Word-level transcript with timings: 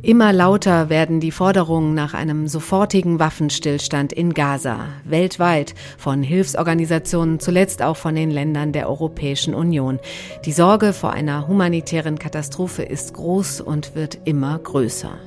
Immer 0.00 0.32
lauter 0.32 0.90
werden 0.90 1.18
die 1.18 1.32
Forderungen 1.32 1.92
nach 1.92 2.14
einem 2.14 2.46
sofortigen 2.46 3.18
Waffenstillstand 3.18 4.12
in 4.12 4.32
Gaza, 4.32 4.86
weltweit, 5.04 5.74
von 5.98 6.22
Hilfsorganisationen, 6.22 7.40
zuletzt 7.40 7.82
auch 7.82 7.96
von 7.96 8.14
den 8.14 8.30
Ländern 8.30 8.70
der 8.70 8.88
Europäischen 8.88 9.54
Union. 9.54 9.98
Die 10.44 10.52
Sorge 10.52 10.92
vor 10.92 11.14
einer 11.14 11.48
humanitären 11.48 12.16
Katastrophe 12.16 12.84
ist 12.84 13.14
groß 13.14 13.60
und 13.60 13.96
wird 13.96 14.20
immer 14.24 14.56
größer. 14.60 15.18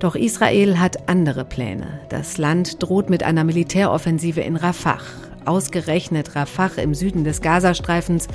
Doch 0.00 0.16
Israel 0.16 0.80
hat 0.80 1.08
andere 1.08 1.44
Pläne. 1.44 2.00
Das 2.08 2.36
Land 2.36 2.82
droht 2.82 3.10
mit 3.10 3.22
einer 3.22 3.44
Militäroffensive 3.44 4.40
in 4.40 4.56
Rafah. 4.56 4.98
Ausgerechnet 5.44 6.34
Rafah 6.34 6.80
im 6.82 6.94
Süden 6.94 7.22
des 7.22 7.42
Gazastreifens 7.42 8.26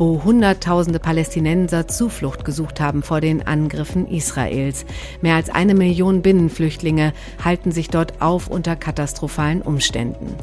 wo 0.00 0.24
Hunderttausende 0.24 0.98
Palästinenser 0.98 1.86
Zuflucht 1.86 2.46
gesucht 2.46 2.80
haben 2.80 3.02
vor 3.02 3.20
den 3.20 3.46
Angriffen 3.46 4.08
Israels. 4.08 4.86
Mehr 5.20 5.36
als 5.36 5.50
eine 5.50 5.74
Million 5.74 6.22
Binnenflüchtlinge 6.22 7.12
halten 7.44 7.70
sich 7.70 7.90
dort 7.90 8.22
auf 8.22 8.48
unter 8.48 8.76
katastrophalen 8.76 9.60
Umständen. 9.60 10.34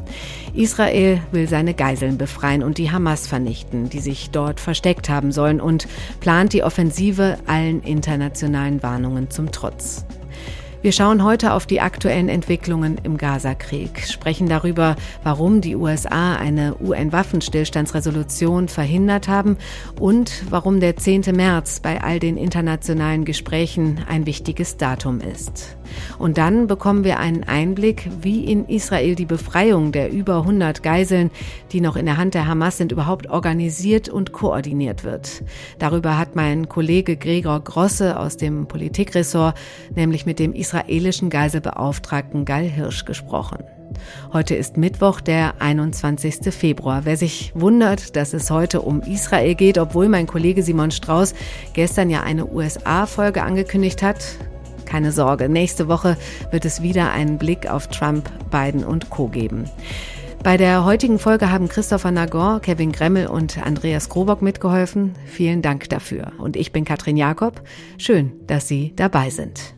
Israel 0.54 1.20
will 1.32 1.48
seine 1.48 1.74
Geiseln 1.74 2.18
befreien 2.18 2.62
und 2.62 2.78
die 2.78 2.92
Hamas 2.92 3.26
vernichten, 3.26 3.90
die 3.90 4.00
sich 4.00 4.30
dort 4.30 4.60
versteckt 4.60 5.08
haben 5.08 5.32
sollen 5.32 5.60
und 5.60 5.88
plant 6.20 6.52
die 6.52 6.62
Offensive 6.62 7.38
allen 7.46 7.82
internationalen 7.82 8.80
Warnungen 8.84 9.28
zum 9.28 9.50
Trotz. 9.50 10.06
Wir 10.80 10.92
schauen 10.92 11.24
heute 11.24 11.54
auf 11.54 11.66
die 11.66 11.80
aktuellen 11.80 12.28
Entwicklungen 12.28 12.98
im 13.02 13.16
Gazakrieg, 13.16 14.06
sprechen 14.06 14.48
darüber, 14.48 14.94
warum 15.24 15.60
die 15.60 15.74
USA 15.74 16.36
eine 16.36 16.76
UN-Waffenstillstandsresolution 16.80 18.68
verhindert 18.68 19.26
haben 19.26 19.56
und 19.98 20.44
warum 20.50 20.78
der 20.78 20.96
10. 20.96 21.34
März 21.34 21.80
bei 21.80 22.00
all 22.00 22.20
den 22.20 22.36
internationalen 22.36 23.24
Gesprächen 23.24 24.04
ein 24.08 24.24
wichtiges 24.24 24.76
Datum 24.76 25.20
ist. 25.20 25.77
Und 26.18 26.38
dann 26.38 26.66
bekommen 26.66 27.04
wir 27.04 27.18
einen 27.18 27.44
Einblick, 27.44 28.08
wie 28.20 28.44
in 28.44 28.66
Israel 28.66 29.14
die 29.14 29.26
Befreiung 29.26 29.92
der 29.92 30.10
über 30.10 30.38
100 30.38 30.82
Geiseln, 30.82 31.30
die 31.72 31.80
noch 31.80 31.96
in 31.96 32.06
der 32.06 32.16
Hand 32.16 32.34
der 32.34 32.46
Hamas 32.46 32.78
sind, 32.78 32.92
überhaupt 32.92 33.30
organisiert 33.30 34.08
und 34.08 34.32
koordiniert 34.32 35.04
wird. 35.04 35.42
Darüber 35.78 36.18
hat 36.18 36.36
mein 36.36 36.68
Kollege 36.68 37.16
Gregor 37.16 37.60
Grosse 37.60 38.18
aus 38.18 38.36
dem 38.36 38.66
Politikressort 38.66 39.54
nämlich 39.94 40.26
mit 40.26 40.38
dem 40.38 40.52
israelischen 40.52 41.30
Geiselbeauftragten 41.30 42.44
Gal 42.44 42.64
Hirsch 42.64 43.04
gesprochen. 43.04 43.58
Heute 44.32 44.54
ist 44.54 44.76
Mittwoch, 44.76 45.20
der 45.20 45.60
21. 45.60 46.54
Februar. 46.54 47.04
Wer 47.04 47.16
sich 47.16 47.52
wundert, 47.54 48.16
dass 48.16 48.34
es 48.34 48.50
heute 48.50 48.82
um 48.82 49.00
Israel 49.02 49.54
geht, 49.54 49.78
obwohl 49.78 50.08
mein 50.08 50.26
Kollege 50.26 50.62
Simon 50.62 50.90
Strauß 50.90 51.34
gestern 51.72 52.10
ja 52.10 52.22
eine 52.22 52.46
USA-Folge 52.46 53.42
angekündigt 53.42 54.02
hat, 54.02 54.18
keine 54.88 55.12
Sorge, 55.12 55.48
nächste 55.48 55.86
Woche 55.86 56.16
wird 56.50 56.64
es 56.64 56.82
wieder 56.82 57.12
einen 57.12 57.38
Blick 57.38 57.70
auf 57.70 57.88
Trump, 57.88 58.28
Biden 58.50 58.82
und 58.82 59.10
Co 59.10 59.28
geben. 59.28 59.66
Bei 60.42 60.56
der 60.56 60.84
heutigen 60.84 61.18
Folge 61.18 61.50
haben 61.50 61.68
Christopher 61.68 62.10
Nagor, 62.10 62.60
Kevin 62.60 62.92
Gremmel 62.92 63.26
und 63.26 63.58
Andreas 63.64 64.08
Krobock 64.08 64.40
mitgeholfen. 64.40 65.14
Vielen 65.26 65.62
Dank 65.62 65.88
dafür. 65.88 66.32
Und 66.38 66.56
ich 66.56 66.72
bin 66.72 66.84
Katrin 66.84 67.16
Jakob. 67.16 67.60
Schön, 67.98 68.32
dass 68.46 68.68
Sie 68.68 68.92
dabei 68.96 69.30
sind. 69.30 69.77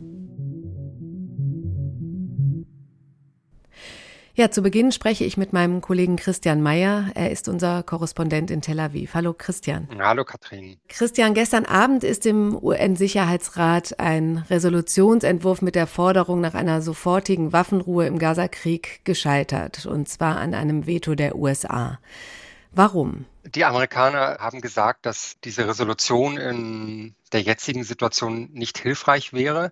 Ja, 4.41 4.49
zu 4.49 4.63
Beginn 4.63 4.91
spreche 4.91 5.23
ich 5.23 5.37
mit 5.37 5.53
meinem 5.53 5.81
Kollegen 5.81 6.15
Christian 6.15 6.63
Mayer. 6.63 7.11
Er 7.13 7.29
ist 7.29 7.47
unser 7.47 7.83
Korrespondent 7.83 8.49
in 8.49 8.63
Tel 8.63 8.79
Aviv. 8.79 9.13
Hallo 9.13 9.35
Christian. 9.37 9.87
Hallo 9.99 10.25
Katrin. 10.25 10.77
Christian, 10.87 11.35
gestern 11.35 11.65
Abend 11.65 12.03
ist 12.03 12.25
im 12.25 12.57
UN-Sicherheitsrat 12.59 13.99
ein 13.99 14.39
Resolutionsentwurf 14.49 15.61
mit 15.61 15.75
der 15.75 15.85
Forderung 15.85 16.41
nach 16.41 16.55
einer 16.55 16.81
sofortigen 16.81 17.53
Waffenruhe 17.53 18.07
im 18.07 18.17
Gazakrieg 18.17 19.05
gescheitert, 19.05 19.85
und 19.85 20.09
zwar 20.09 20.37
an 20.37 20.55
einem 20.55 20.87
Veto 20.87 21.13
der 21.13 21.35
USA. 21.35 21.99
Warum? 22.71 23.25
Die 23.45 23.63
Amerikaner 23.63 24.37
haben 24.39 24.61
gesagt, 24.61 25.05
dass 25.05 25.35
diese 25.43 25.67
Resolution 25.67 26.37
in 26.37 27.13
der 27.31 27.43
jetzigen 27.43 27.83
Situation 27.83 28.49
nicht 28.53 28.79
hilfreich 28.79 29.33
wäre. 29.33 29.71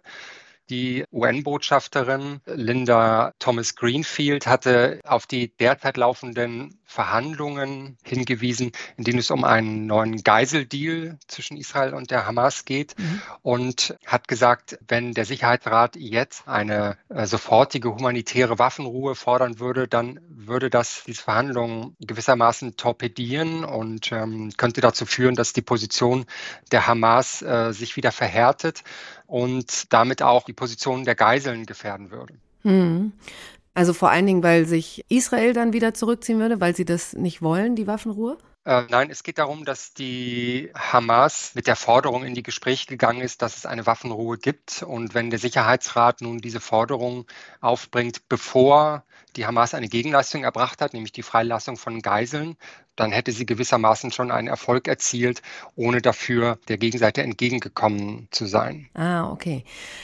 Die 0.69 1.03
UN-Botschafterin 1.11 2.41
Linda 2.45 3.33
Thomas 3.39 3.75
Greenfield 3.75 4.45
hatte 4.45 4.99
auf 5.03 5.25
die 5.25 5.55
derzeit 5.57 5.97
laufenden 5.97 6.79
Verhandlungen 6.85 7.97
hingewiesen, 8.03 8.71
in 8.97 9.03
denen 9.03 9.19
es 9.19 9.29
um 9.29 9.43
einen 9.43 9.85
neuen 9.85 10.23
Geiseldeal 10.23 11.19
zwischen 11.27 11.55
Israel 11.55 11.93
und 11.93 12.09
der 12.09 12.25
Hamas 12.25 12.65
geht 12.65 12.97
mhm. 12.97 13.21
und 13.43 13.95
hat 14.07 14.27
gesagt, 14.27 14.79
wenn 14.87 15.13
der 15.13 15.25
Sicherheitsrat 15.25 15.95
jetzt 15.95 16.47
eine 16.47 16.97
äh, 17.09 17.27
sofortige 17.27 17.93
humanitäre 17.93 18.57
Waffenruhe 18.57 19.13
fordern 19.13 19.59
würde, 19.59 19.87
dann 19.87 20.19
würde 20.27 20.71
das 20.71 21.03
diese 21.05 21.21
Verhandlungen 21.21 21.95
gewissermaßen 21.99 22.75
torpedieren 22.75 23.63
und 23.65 24.11
ähm, 24.11 24.51
könnte 24.57 24.81
dazu 24.81 25.05
führen, 25.05 25.35
dass 25.35 25.53
die 25.53 25.61
Position 25.61 26.25
der 26.71 26.87
Hamas 26.87 27.43
äh, 27.43 27.71
sich 27.71 27.97
wieder 27.97 28.11
verhärtet 28.11 28.83
und 29.29 29.93
damit 29.93 30.21
auch 30.23 30.43
die 30.43 30.53
Position 30.53 31.05
der 31.05 31.15
Geiseln 31.15 31.65
gefährden 31.65 32.09
würde. 32.11 32.33
Hm. 32.63 33.13
Also 33.75 33.93
vor 33.93 34.09
allen 34.09 34.25
Dingen, 34.25 34.43
weil 34.43 34.65
sich 34.65 35.05
Israel 35.07 35.53
dann 35.53 35.71
wieder 35.71 35.93
zurückziehen 35.93 36.39
würde, 36.39 36.59
weil 36.59 36.75
sie 36.75 36.85
das 36.85 37.13
nicht 37.13 37.41
wollen, 37.41 37.75
die 37.75 37.87
Waffenruhe? 37.87 38.37
Äh, 38.69 38.83
nein, 38.87 39.09
es 39.09 39.23
geht 39.23 39.39
darum, 39.39 39.65
dass 39.65 39.95
die 39.95 40.69
Hamas 40.75 41.53
mit 41.55 41.65
der 41.65 41.75
Forderung 41.75 42.23
in 42.23 42.35
die 42.35 42.43
Gespräche 42.43 42.85
gegangen 42.85 43.21
ist, 43.21 43.41
dass 43.41 43.57
es 43.57 43.65
eine 43.65 43.87
Waffenruhe 43.87 44.37
gibt. 44.37 44.83
Und 44.83 45.15
wenn 45.15 45.31
der 45.31 45.39
Sicherheitsrat 45.39 46.21
nun 46.21 46.37
diese 46.37 46.59
Forderung 46.59 47.25
aufbringt, 47.61 48.29
bevor 48.29 49.03
die 49.35 49.47
Hamas 49.47 49.73
eine 49.73 49.87
Gegenleistung 49.87 50.43
erbracht 50.43 50.81
hat, 50.81 50.93
nämlich 50.93 51.11
die 51.11 51.23
Freilassung 51.23 51.77
von 51.77 52.03
Geiseln, 52.03 52.57
dann 52.95 53.11
hätte 53.11 53.31
sie 53.31 53.47
gewissermaßen 53.47 54.11
schon 54.11 54.29
einen 54.29 54.47
Erfolg 54.47 54.87
erzielt, 54.87 55.41
ohne 55.75 55.99
dafür 55.99 56.59
der 56.67 56.77
Gegenseite 56.77 57.23
entgegengekommen 57.23 58.27
zu 58.29 58.45
sein. 58.45 58.87
Ah, 58.93 59.31
okay. 59.31 59.63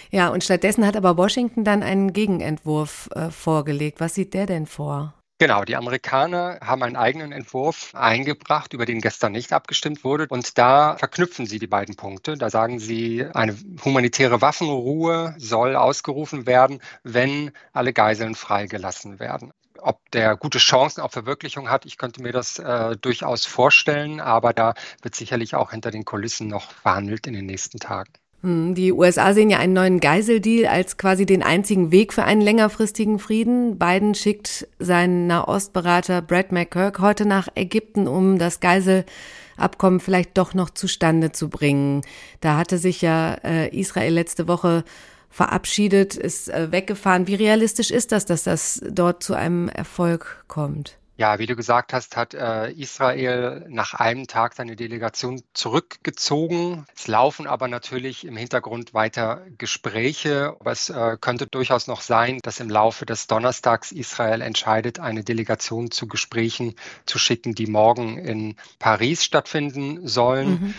Ja, 0.10 0.30
und 0.30 0.44
stattdessen 0.44 0.88
hat 0.88 0.96
aber 0.98 1.18
Washington 1.18 1.66
dann 1.66 1.84
einen 1.84 2.14
Gegenentwurf 2.14 3.10
äh, 3.14 3.30
vorgelegt. 3.30 4.00
Was 4.00 4.16
sieht 4.16 4.34
der 4.34 4.48
denn 4.48 4.66
vor? 4.66 5.15
Genau, 5.38 5.66
die 5.66 5.76
Amerikaner 5.76 6.60
haben 6.62 6.82
einen 6.84 6.96
eigenen 6.96 7.34
Entwurf 7.34 7.94
eingebracht, 7.94 8.72
über 8.72 8.86
den 8.86 9.02
gestern 9.02 9.34
nicht 9.34 9.52
abgestimmt 9.52 10.06
wurde. 10.06 10.28
Und 10.30 10.58
da 10.58 10.96
verknüpfen 10.98 11.46
sie 11.46 11.60
die 11.60 11.68
beiden 11.68 11.98
Punkte. 11.98 12.38
Da 12.38 12.50
sagen 12.50 12.80
sie, 12.80 13.26
eine 13.34 13.54
humanitäre 13.84 14.42
Waffenruhe 14.42 15.36
soll 15.38 15.76
ausgerufen 15.76 16.48
werden, 16.48 16.80
wenn 17.04 17.52
alle 17.74 17.92
Geiseln 17.92 18.34
freigelassen 18.36 19.20
werden. 19.20 19.52
Ob 19.80 20.10
der 20.12 20.38
gute 20.38 20.58
Chancen 20.58 21.02
auf 21.02 21.12
Verwirklichung 21.12 21.70
hat, 21.70 21.86
ich 21.86 21.98
könnte 21.98 22.22
mir 22.22 22.32
das 22.32 22.58
äh, 22.58 22.96
durchaus 22.96 23.46
vorstellen, 23.46 24.22
aber 24.22 24.54
da 24.54 24.74
wird 25.02 25.16
sicherlich 25.16 25.54
auch 25.54 25.72
hinter 25.72 25.92
den 25.92 26.06
Kulissen 26.06 26.48
noch 26.48 26.72
verhandelt 26.72 27.28
in 27.28 27.34
den 27.34 27.46
nächsten 27.46 27.80
Tagen. 27.80 28.14
Hm, 28.42 28.76
die 28.76 28.92
USA 28.92 29.34
sehen 29.34 29.50
ja 29.50 29.60
einen 29.60 29.74
neuen 29.74 30.00
Geiseldeal 30.00 30.68
als 30.72 30.98
quasi 30.98 31.26
den 31.26 31.44
einzigen 31.44 31.92
Weg 31.92 32.14
für 32.14 32.24
einen 32.24 32.42
längerfristigen 32.42 33.20
Frieden. 33.20 33.78
Biden 33.78 34.16
schickt 34.16 34.68
seinen 34.80 35.28
Nahostberater 35.28 36.22
Brad 36.22 36.52
McCurk 36.52 37.00
heute 37.00 37.26
nach 37.26 37.48
Ägypten, 37.56 38.08
um 38.08 38.38
das 38.38 38.60
Geiselabkommen 38.60 40.00
vielleicht 40.00 40.38
doch 40.38 40.54
noch 40.54 40.70
zustande 40.70 41.32
zu 41.32 41.50
bringen. 41.50 42.02
Da 42.42 42.58
hatte 42.58 42.78
sich 42.78 43.02
ja 43.02 43.36
äh, 43.44 43.70
Israel 43.76 44.14
letzte 44.14 44.48
Woche 44.48 44.84
verabschiedet, 45.30 46.16
ist 46.16 46.50
äh, 46.50 46.72
weggefahren. 46.72 47.28
Wie 47.28 47.36
realistisch 47.36 47.92
ist 47.92 48.12
das, 48.12 48.26
dass 48.26 48.44
das 48.44 48.82
dort 48.90 49.22
zu 49.22 49.34
einem 49.34 49.68
Erfolg 49.68 50.46
kommt? 50.48 50.98
Ja, 51.18 51.40
wie 51.40 51.46
du 51.46 51.56
gesagt 51.56 51.94
hast, 51.94 52.18
hat 52.18 52.34
äh, 52.34 52.72
Israel 52.72 53.66
nach 53.70 53.94
einem 53.94 54.28
Tag 54.28 54.54
seine 54.54 54.76
Delegation 54.76 55.42
zurückgezogen. 55.54 56.86
Es 56.94 57.08
laufen 57.08 57.48
aber 57.48 57.70
natürlich 57.70 58.26
im 58.26 58.36
Hintergrund 58.36 58.94
weiter 58.94 59.46
Gespräche. 59.58 60.58
Aber 60.60 60.74
es 60.74 60.90
äh, 60.90 61.16
könnte 61.22 61.48
durchaus 61.48 61.88
noch 61.88 62.02
sein, 62.02 62.40
dass 62.44 62.60
im 62.60 62.70
Laufe 62.70 63.06
des 63.06 63.28
Donnerstags 63.28 63.94
Israel 63.94 64.42
entscheidet, 64.42 65.00
eine 65.00 65.24
Delegation 65.24 65.90
zu 65.90 66.08
Gesprächen 66.08 66.76
zu 67.06 67.18
schicken, 67.18 67.56
die 67.56 67.68
morgen 67.68 68.18
in 68.18 68.58
Paris 68.78 69.24
stattfinden 69.24 70.06
sollen. 70.10 70.50
Mhm. 70.50 70.74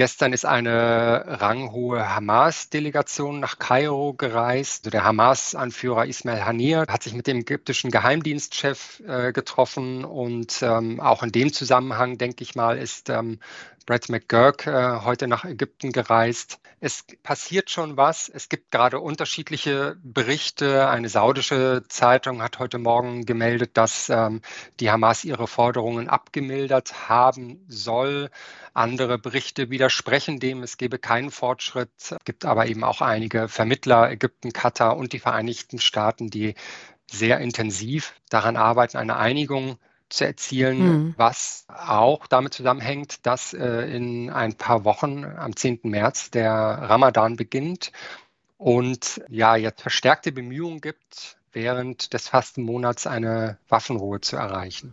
Gestern 0.00 0.32
ist 0.32 0.46
eine 0.46 1.24
ranghohe 1.26 2.14
Hamas-Delegation 2.14 3.38
nach 3.38 3.58
Kairo 3.58 4.14
gereist. 4.14 4.90
Der 4.94 5.04
Hamas-Anführer 5.04 6.06
Ismail 6.06 6.46
Hanir 6.46 6.86
hat 6.88 7.02
sich 7.02 7.12
mit 7.12 7.26
dem 7.26 7.40
ägyptischen 7.40 7.90
Geheimdienstchef 7.90 9.02
äh, 9.06 9.34
getroffen 9.34 10.06
und 10.06 10.62
ähm, 10.62 11.00
auch 11.00 11.22
in 11.22 11.32
dem 11.32 11.52
Zusammenhang, 11.52 12.16
denke 12.16 12.42
ich 12.42 12.54
mal, 12.54 12.78
ist 12.78 13.10
ähm, 13.10 13.40
Brad 13.86 14.08
McGurk 14.08 14.66
äh, 14.66 15.00
heute 15.04 15.26
nach 15.26 15.44
Ägypten 15.44 15.92
gereist. 15.92 16.60
Es 16.80 17.04
passiert 17.22 17.70
schon 17.70 17.96
was. 17.96 18.28
Es 18.28 18.48
gibt 18.48 18.70
gerade 18.70 19.00
unterschiedliche 19.00 19.96
Berichte. 20.02 20.88
Eine 20.88 21.08
saudische 21.08 21.82
Zeitung 21.88 22.42
hat 22.42 22.58
heute 22.58 22.78
Morgen 22.78 23.26
gemeldet, 23.26 23.72
dass 23.74 24.08
ähm, 24.08 24.42
die 24.78 24.90
Hamas 24.90 25.24
ihre 25.24 25.46
Forderungen 25.46 26.08
abgemildert 26.08 27.08
haben 27.08 27.64
soll. 27.68 28.30
Andere 28.74 29.18
Berichte 29.18 29.70
widersprechen 29.70 30.40
dem. 30.40 30.62
Es 30.62 30.78
gebe 30.78 30.98
keinen 30.98 31.30
Fortschritt. 31.30 31.90
Es 31.98 32.16
gibt 32.24 32.44
aber 32.44 32.66
eben 32.66 32.84
auch 32.84 33.00
einige 33.00 33.48
Vermittler, 33.48 34.10
Ägypten, 34.10 34.52
Katar 34.52 34.96
und 34.96 35.12
die 35.12 35.18
Vereinigten 35.18 35.80
Staaten, 35.80 36.28
die 36.30 36.54
sehr 37.10 37.40
intensiv 37.40 38.14
daran 38.28 38.56
arbeiten, 38.56 38.96
eine 38.96 39.16
Einigung 39.16 39.78
zu 40.10 40.26
erzielen, 40.26 40.78
mhm. 40.78 41.14
was 41.16 41.64
auch 41.68 42.26
damit 42.26 42.54
zusammenhängt, 42.54 43.26
dass 43.26 43.54
äh, 43.54 43.82
in 43.94 44.30
ein 44.30 44.54
paar 44.54 44.84
Wochen 44.84 45.24
am 45.24 45.56
10. 45.56 45.80
März 45.84 46.30
der 46.30 46.52
Ramadan 46.52 47.36
beginnt 47.36 47.92
und 48.58 49.22
ja 49.28 49.56
jetzt 49.56 49.80
verstärkte 49.80 50.32
Bemühungen 50.32 50.80
gibt, 50.80 51.38
während 51.52 52.12
des 52.12 52.28
Fastenmonats 52.28 53.06
eine 53.06 53.58
Waffenruhe 53.68 54.20
zu 54.20 54.36
erreichen. 54.36 54.92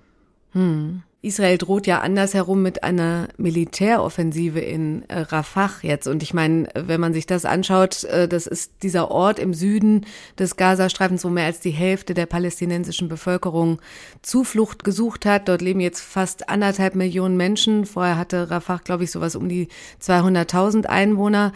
Mhm. 0.54 1.04
Israel 1.28 1.58
droht 1.58 1.86
ja 1.86 2.00
andersherum 2.00 2.62
mit 2.62 2.84
einer 2.84 3.28
Militäroffensive 3.38 4.60
in 4.60 5.08
äh, 5.10 5.20
Rafah 5.20 5.72
jetzt. 5.82 6.08
Und 6.08 6.24
ich 6.24 6.34
meine, 6.34 6.68
wenn 6.74 7.00
man 7.00 7.14
sich 7.14 7.26
das 7.26 7.46
anschaut, 7.46 8.04
äh, 8.06 8.28
das 8.28 8.48
ist 8.48 8.84
dieser 8.84 9.12
Ort 9.12 9.38
im 9.38 9.54
Süden 9.54 10.06
des 10.40 10.56
Gazastreifens, 10.56 11.24
wo 11.24 11.30
mehr 11.30 11.46
als 11.46 11.60
die 11.60 11.72
Hälfte 11.72 12.14
der 12.14 12.26
palästinensischen 12.26 13.10
Bevölkerung 13.10 13.80
Zuflucht 14.22 14.84
gesucht 14.84 15.26
hat. 15.26 15.48
Dort 15.48 15.62
leben 15.62 15.80
jetzt 15.80 16.02
fast 16.02 16.50
anderthalb 16.50 16.96
Millionen 16.96 17.38
Menschen. 17.38 17.86
Vorher 17.86 18.18
hatte 18.18 18.50
Rafah, 18.50 18.82
glaube 18.84 19.04
ich, 19.04 19.12
sowas 19.12 19.36
um 19.36 19.50
die 19.50 19.68
200.000 20.02 20.86
Einwohner. 20.86 21.54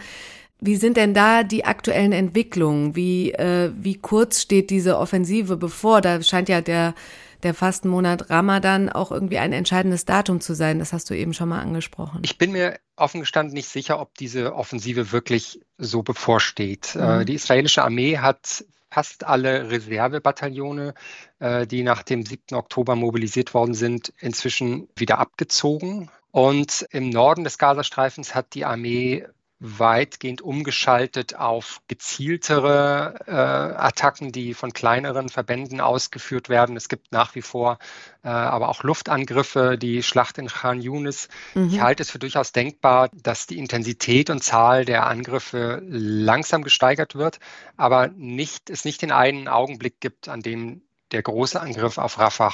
Wie 0.60 0.76
sind 0.76 0.96
denn 0.96 1.12
da 1.12 1.42
die 1.42 1.64
aktuellen 1.64 2.12
Entwicklungen? 2.12 2.94
Wie, 2.94 3.32
äh, 3.32 3.72
wie 3.76 3.96
kurz 3.96 4.40
steht 4.40 4.70
diese 4.70 4.96
Offensive 4.96 5.56
bevor? 5.56 6.00
Da 6.00 6.22
scheint 6.22 6.48
ja 6.48 6.60
der 6.60 6.94
der 7.42 7.54
Fastenmonat 7.54 8.30
Ramadan 8.30 8.88
auch 8.88 9.10
irgendwie 9.10 9.38
ein 9.38 9.52
entscheidendes 9.52 10.04
Datum 10.04 10.40
zu 10.40 10.54
sein. 10.54 10.78
Das 10.78 10.92
hast 10.92 11.10
du 11.10 11.14
eben 11.14 11.34
schon 11.34 11.48
mal 11.48 11.60
angesprochen. 11.60 12.20
Ich 12.24 12.38
bin 12.38 12.52
mir 12.52 12.78
offen 12.96 13.20
gestanden 13.20 13.54
nicht 13.54 13.68
sicher, 13.68 14.00
ob 14.00 14.14
diese 14.16 14.54
Offensive 14.54 15.12
wirklich 15.12 15.60
so 15.78 16.02
bevorsteht. 16.02 16.94
Äh, 16.94 17.18
mhm. 17.20 17.26
Die 17.26 17.34
israelische 17.34 17.82
Armee 17.82 18.18
hat 18.18 18.64
fast 18.90 19.24
alle 19.24 19.70
Reservebataillone, 19.70 20.94
äh, 21.38 21.66
die 21.66 21.82
nach 21.82 22.02
dem 22.02 22.24
7. 22.26 22.54
Oktober 22.56 22.94
mobilisiert 22.94 23.54
worden 23.54 23.74
sind, 23.74 24.12
inzwischen 24.18 24.88
wieder 24.96 25.18
abgezogen. 25.18 26.10
Und 26.30 26.86
im 26.90 27.10
Norden 27.10 27.44
des 27.44 27.58
Gazastreifens 27.58 28.34
hat 28.34 28.54
die 28.54 28.64
Armee 28.64 29.26
weitgehend 29.64 30.42
umgeschaltet 30.42 31.36
auf 31.36 31.82
gezieltere 31.86 33.14
äh, 33.28 33.30
Attacken, 33.30 34.32
die 34.32 34.54
von 34.54 34.72
kleineren 34.72 35.28
Verbänden 35.28 35.80
ausgeführt 35.80 36.48
werden. 36.48 36.76
Es 36.76 36.88
gibt 36.88 37.12
nach 37.12 37.36
wie 37.36 37.42
vor 37.42 37.78
äh, 38.24 38.28
aber 38.28 38.68
auch 38.68 38.82
Luftangriffe, 38.82 39.78
die 39.78 40.02
Schlacht 40.02 40.38
in 40.38 40.48
Khan 40.48 40.80
Yunis. 40.80 41.28
Mhm. 41.54 41.68
Ich 41.68 41.80
halte 41.80 42.02
es 42.02 42.10
für 42.10 42.18
durchaus 42.18 42.50
denkbar, 42.50 43.08
dass 43.12 43.46
die 43.46 43.58
Intensität 43.58 44.30
und 44.30 44.42
Zahl 44.42 44.84
der 44.84 45.06
Angriffe 45.06 45.80
langsam 45.86 46.64
gesteigert 46.64 47.14
wird, 47.14 47.38
aber 47.76 48.08
nicht, 48.08 48.68
es 48.68 48.84
nicht 48.84 49.00
den 49.00 49.12
einen 49.12 49.46
Augenblick 49.46 50.00
gibt, 50.00 50.28
an 50.28 50.40
dem 50.40 50.82
der 51.12 51.22
große 51.22 51.60
Angriff 51.60 51.98
auf 51.98 52.18
Rafah 52.18 52.52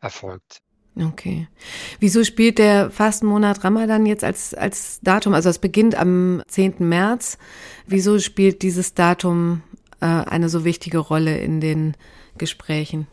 erfolgt. 0.00 0.62
Okay. 0.98 1.46
Wieso 2.00 2.24
spielt 2.24 2.58
der 2.58 2.90
Fastenmonat 2.90 3.64
Ramadan 3.64 4.06
jetzt 4.06 4.24
als, 4.24 4.54
als 4.54 4.98
Datum, 5.02 5.34
also 5.34 5.50
es 5.50 5.58
beginnt 5.58 5.94
am 5.94 6.42
10. 6.48 6.76
März, 6.78 7.36
wieso 7.86 8.18
spielt 8.18 8.62
dieses 8.62 8.94
Datum 8.94 9.62
äh, 10.00 10.06
eine 10.06 10.48
so 10.48 10.64
wichtige 10.64 10.98
Rolle 10.98 11.36
in 11.36 11.60
den 11.60 11.96
Gesprächen? 12.38 13.06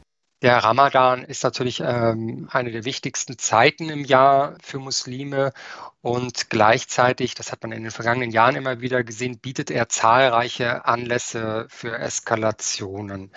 Der 0.44 0.57
Ramadan 0.57 1.24
ist 1.24 1.42
natürlich 1.45 1.80
ähm, 1.80 2.50
eine 2.51 2.69
der 2.69 2.84
wichtigsten 2.84 3.38
Zeiten 3.38 3.90
im 3.90 4.04
Jahr 4.04 4.57
für 4.62 4.78
Muslime 4.78 5.54
und 6.01 6.50
gleichzeitig, 6.50 7.34
das 7.34 7.54
hat 7.54 7.63
man 7.63 7.72
in 7.72 7.84
den 7.84 7.92
vergangenen 7.94 8.30
Jahren 8.30 8.57
immer 8.57 8.81
wieder 8.81 9.06
gesehen, 9.06 9.40
bietet 9.40 9.72
er 9.72 9.88
zahlreiche 9.88 10.84
Anlässe 10.84 11.66
für 11.69 11.98
Eskalationen. 11.98 13.31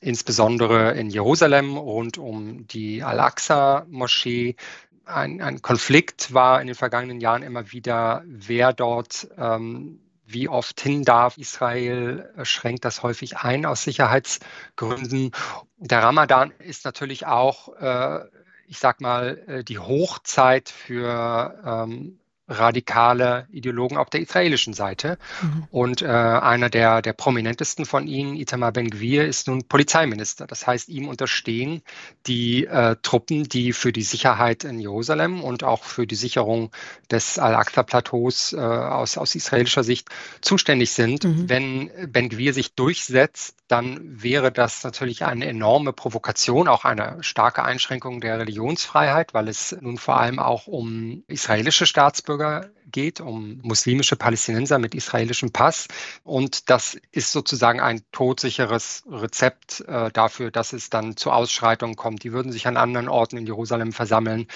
Insbesondere 0.00 0.92
in 0.92 1.10
Jerusalem 1.10 1.76
rund 1.76 2.16
um 2.16 2.66
die 2.66 3.02
Al-Aqsa-Moschee. 3.02 4.56
Ein, 5.04 5.42
ein, 5.42 5.60
Konflikt 5.60 6.32
war 6.32 6.62
in 6.62 6.68
den 6.68 6.74
vergangenen 6.74 7.20
Jahren 7.20 7.42
immer 7.42 7.70
wieder, 7.70 8.22
wer 8.24 8.72
dort 8.72 9.28
ähm, 9.36 10.00
wie 10.24 10.48
oft 10.48 10.80
hin 10.80 11.04
darf. 11.04 11.36
Israel 11.36 12.32
schränkt 12.44 12.86
das 12.86 13.02
häufig 13.02 13.36
ein 13.36 13.66
aus 13.66 13.84
Sicherheitsgründen. 13.84 15.32
Der 15.78 16.02
Ramadan 16.02 16.52
ist 16.58 16.84
natürlich 16.84 17.26
auch, 17.26 17.74
äh, 17.76 18.24
ich 18.66 18.78
sag 18.78 19.00
mal, 19.00 19.38
äh, 19.46 19.64
die 19.64 19.78
Hochzeit 19.78 20.70
für 20.70 21.60
ähm, 21.64 22.18
radikale 22.48 23.46
Ideologen 23.50 23.96
auf 23.96 24.10
der 24.10 24.20
israelischen 24.20 24.72
Seite. 24.72 25.18
Mhm. 25.42 25.64
Und 25.70 26.02
äh, 26.02 26.06
einer 26.06 26.70
der, 26.70 27.02
der 27.02 27.12
prominentesten 27.12 27.84
von 27.84 28.06
ihnen, 28.06 28.36
Itamar 28.36 28.72
Ben-Gvir, 28.72 29.26
ist 29.26 29.48
nun 29.48 29.64
Polizeiminister. 29.64 30.46
Das 30.46 30.66
heißt, 30.66 30.88
ihm 30.88 31.08
unterstehen 31.08 31.82
die 32.26 32.66
äh, 32.66 32.96
Truppen, 33.02 33.44
die 33.44 33.72
für 33.72 33.92
die 33.92 34.02
Sicherheit 34.02 34.64
in 34.64 34.78
Jerusalem 34.78 35.42
und 35.42 35.64
auch 35.64 35.84
für 35.84 36.06
die 36.06 36.14
Sicherung 36.14 36.70
des 37.10 37.38
Al-Aqsa-Plateaus 37.38 38.52
äh, 38.52 38.58
aus, 38.58 39.18
aus 39.18 39.34
israelischer 39.34 39.84
Sicht 39.84 40.08
zuständig 40.40 40.92
sind. 40.92 41.24
Mhm. 41.24 41.48
Wenn 41.48 41.90
Ben-Gvir 42.12 42.54
sich 42.54 42.74
durchsetzt, 42.74 43.56
dann 43.68 43.98
wäre 44.22 44.52
das 44.52 44.84
natürlich 44.84 45.24
eine 45.24 45.46
enorme 45.46 45.92
Provokation, 45.92 46.68
auch 46.68 46.84
eine 46.84 47.18
starke 47.22 47.64
Einschränkung 47.64 48.20
der 48.20 48.38
Religionsfreiheit, 48.38 49.34
weil 49.34 49.48
es 49.48 49.76
nun 49.80 49.98
vor 49.98 50.20
allem 50.20 50.38
auch 50.38 50.68
um 50.68 51.24
israelische 51.26 51.86
Staatsbürger 51.86 52.35
Staatsbürger 52.36 52.70
geht, 52.92 53.20
um 53.20 53.58
muslimische 53.62 54.16
Palästinenser 54.16 54.78
mit 54.78 54.94
israelischem 54.94 55.50
Pass. 55.50 55.88
Und 56.22 56.70
das 56.70 56.96
ist 57.12 57.32
sozusagen 57.32 57.80
ein 57.80 58.02
todsicheres 58.12 59.04
Rezept 59.10 59.80
äh, 59.88 60.10
dafür, 60.12 60.50
dass 60.50 60.72
es 60.72 60.88
dann 60.88 61.16
zu 61.16 61.32
Ausschreitungen 61.32 61.96
kommt. 61.96 62.22
Die 62.22 62.32
würden 62.32 62.52
sich 62.52 62.66
an 62.66 62.76
anderen 62.76 63.08
Orten 63.08 63.38
in 63.38 63.46
Jerusalem 63.46 63.92
versammeln. 63.92 64.46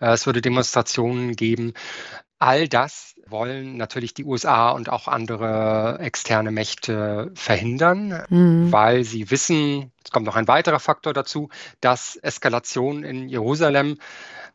Äh, 0.00 0.12
es 0.12 0.26
würde 0.26 0.40
Demonstrationen 0.40 1.34
geben. 1.34 1.74
All 2.40 2.68
das 2.68 3.16
wollen 3.26 3.76
natürlich 3.76 4.14
die 4.14 4.24
USA 4.24 4.70
und 4.70 4.88
auch 4.88 5.08
andere 5.08 5.98
externe 6.00 6.50
Mächte 6.50 7.30
verhindern, 7.34 8.24
mhm. 8.30 8.72
weil 8.72 9.04
sie 9.04 9.30
wissen, 9.30 9.92
es 10.02 10.10
kommt 10.10 10.24
noch 10.24 10.36
ein 10.36 10.48
weiterer 10.48 10.80
Faktor 10.80 11.12
dazu, 11.12 11.50
dass 11.82 12.16
Eskalation 12.16 13.04
in 13.04 13.28
Jerusalem 13.28 13.98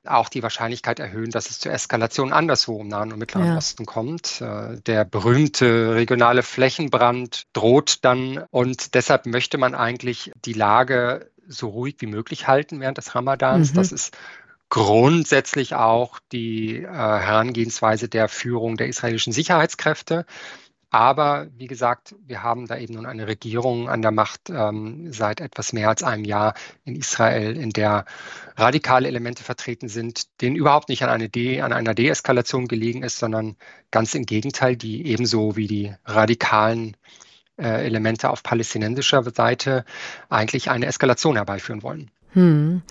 auch 0.04 0.30
die 0.30 0.42
Wahrscheinlichkeit 0.42 1.00
erhöhen, 1.00 1.30
dass 1.30 1.52
es 1.52 1.60
zur 1.60 1.74
Eskalation 1.74 2.34
anderswo 2.34 2.82
im 2.82 2.88
Nahen 2.88 3.14
und 3.14 3.20
Mittleren 3.20 3.50
ja. 3.50 3.58
Osten 3.58 3.86
kommt. 3.86 4.42
Äh, 4.42 4.82
der 4.82 5.06
berühmte 5.06 5.94
regionale 5.94 6.42
Flächenbrand 6.42 7.44
droht 7.54 8.04
dann 8.04 8.46
und 8.50 8.96
deshalb 8.96 9.28
möchte 9.28 9.60
man 9.60 9.76
eigentlich 9.76 10.32
die 10.44 10.54
Lage 10.54 11.30
so 11.48 11.70
ruhig 11.70 11.98
wie 12.00 12.08
möglich 12.08 12.48
halten 12.48 12.80
während 12.80 12.98
des 12.98 13.14
Ramadans. 13.14 13.72
Mhm. 13.72 13.76
Das 13.76 13.92
ist 13.92 14.18
grundsätzlich 14.70 15.76
auch 15.76 16.20
die 16.32 16.78
äh, 16.78 16.88
Herangehensweise 16.88 18.10
der 18.10 18.28
Führung 18.28 18.78
der 18.78 18.88
israelischen 18.88 19.34
Sicherheitskräfte. 19.34 20.26
Aber 20.96 21.48
wie 21.58 21.68
gesagt, 21.68 22.16
wir 22.26 22.42
haben 22.42 22.68
da 22.68 22.78
eben 22.78 22.94
nun 22.94 23.06
eine 23.06 23.28
Regierung 23.28 23.90
an 23.90 24.02
der 24.02 24.12
Macht 24.12 24.50
ähm, 24.50 25.12
seit 25.12 25.42
etwas 25.42 25.74
mehr 25.74 25.90
als 25.90 26.04
einem 26.04 26.24
Jahr 26.24 26.54
in 26.86 26.96
Israel, 26.96 27.58
in 27.58 27.72
der 27.72 28.06
radikale 28.56 29.08
Elemente 29.10 29.44
vertreten 29.44 29.90
sind, 29.90 30.40
denen 30.42 30.56
überhaupt 30.56 30.88
nicht 30.88 31.04
an, 31.04 31.10
eine 31.10 31.28
De 31.28 31.60
an 31.60 31.74
einer 31.74 31.94
Deeskalation 31.94 32.70
gelegen 32.70 33.04
ist, 33.04 33.18
sondern 33.18 33.58
ganz 33.92 34.16
im 34.16 34.26
Gegenteil, 34.26 34.78
die 34.78 35.06
ebenso 35.08 35.58
wie 35.58 35.68
die 35.68 35.94
radikalen 36.06 36.96
äh, 37.58 37.86
Elemente 37.86 38.30
auf 38.30 38.42
palästinensischer 38.42 39.24
Seite 39.24 39.84
eigentlich 40.30 40.70
eine 40.70 40.86
Eskalation 40.86 41.36
herbeiführen 41.36 41.84
wollen. 41.84 42.10
Hm. 42.36 42.82